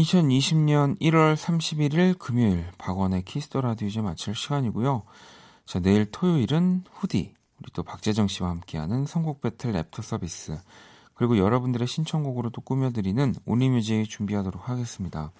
2020년 0.00 0.98
1월 0.98 1.36
31일 1.36 2.18
금요일 2.18 2.66
박원의 2.78 3.24
키스 3.24 3.46
더 3.46 3.60
라디오 3.60 3.88
이제 3.88 4.00
마칠 4.00 4.34
시간이고요. 4.34 5.02
자, 5.66 5.80
내일 5.80 6.10
토요일은 6.10 6.84
후디, 6.90 7.34
우리 7.58 7.72
또 7.72 7.82
박재정 7.82 8.26
씨와 8.28 8.50
함께하는 8.50 9.06
선곡 9.06 9.40
배틀 9.42 9.72
랩터 9.72 10.02
서비스, 10.02 10.58
그리고 11.14 11.36
여러분들의 11.36 11.86
신청곡으로 11.86 12.50
또 12.50 12.62
꾸며드리는 12.62 13.34
only 13.44 13.72
music 13.72 14.08
준비하도록 14.08 14.68
하겠습니다. 14.68 15.32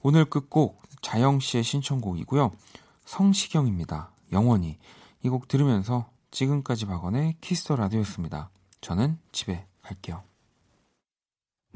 오늘 0.00 0.24
끝곡 0.24 0.82
자영 1.02 1.40
씨의 1.40 1.62
신청곡이고요. 1.64 2.52
성시경입니다. 3.04 4.10
영원히. 4.32 4.78
이 5.22 5.28
곡 5.28 5.48
들으면서 5.48 6.08
지금까지 6.30 6.86
박원의 6.86 7.36
키스 7.40 7.62
더 7.62 7.76
라디오였습니다. 7.76 8.50
저는 8.80 9.18
집에 9.32 9.66
갈게요. 9.82 10.33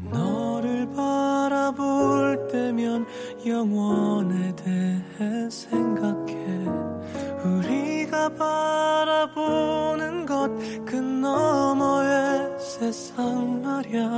너를 0.02 0.88
바라볼 0.94 2.48
때면 2.50 3.06
영원에 3.46 4.54
대해 4.56 5.50
생각해. 5.50 6.34
우리가 7.44 8.28
바라보는 8.30 10.26
것 10.26 10.78
그 10.84 10.96
너머의 10.96 12.58
세상 12.58 13.62
말야. 13.62 14.08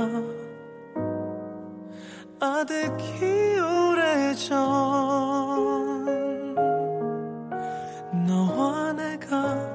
아득히 2.39 3.59
오래전 3.59 4.57
너와 8.25 8.93
내가 8.93 9.70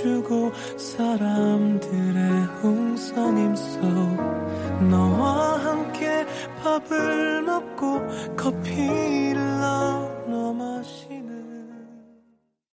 주고 0.00 0.50
사람들의 0.78 2.44
홍선임 2.62 3.54
속 3.54 3.80
너와 4.88 5.58
함께 5.58 6.24
밥을 6.62 7.42
먹고 7.42 8.00
커피를 8.34 9.34
나눠 9.34 10.54
마시 10.54 10.99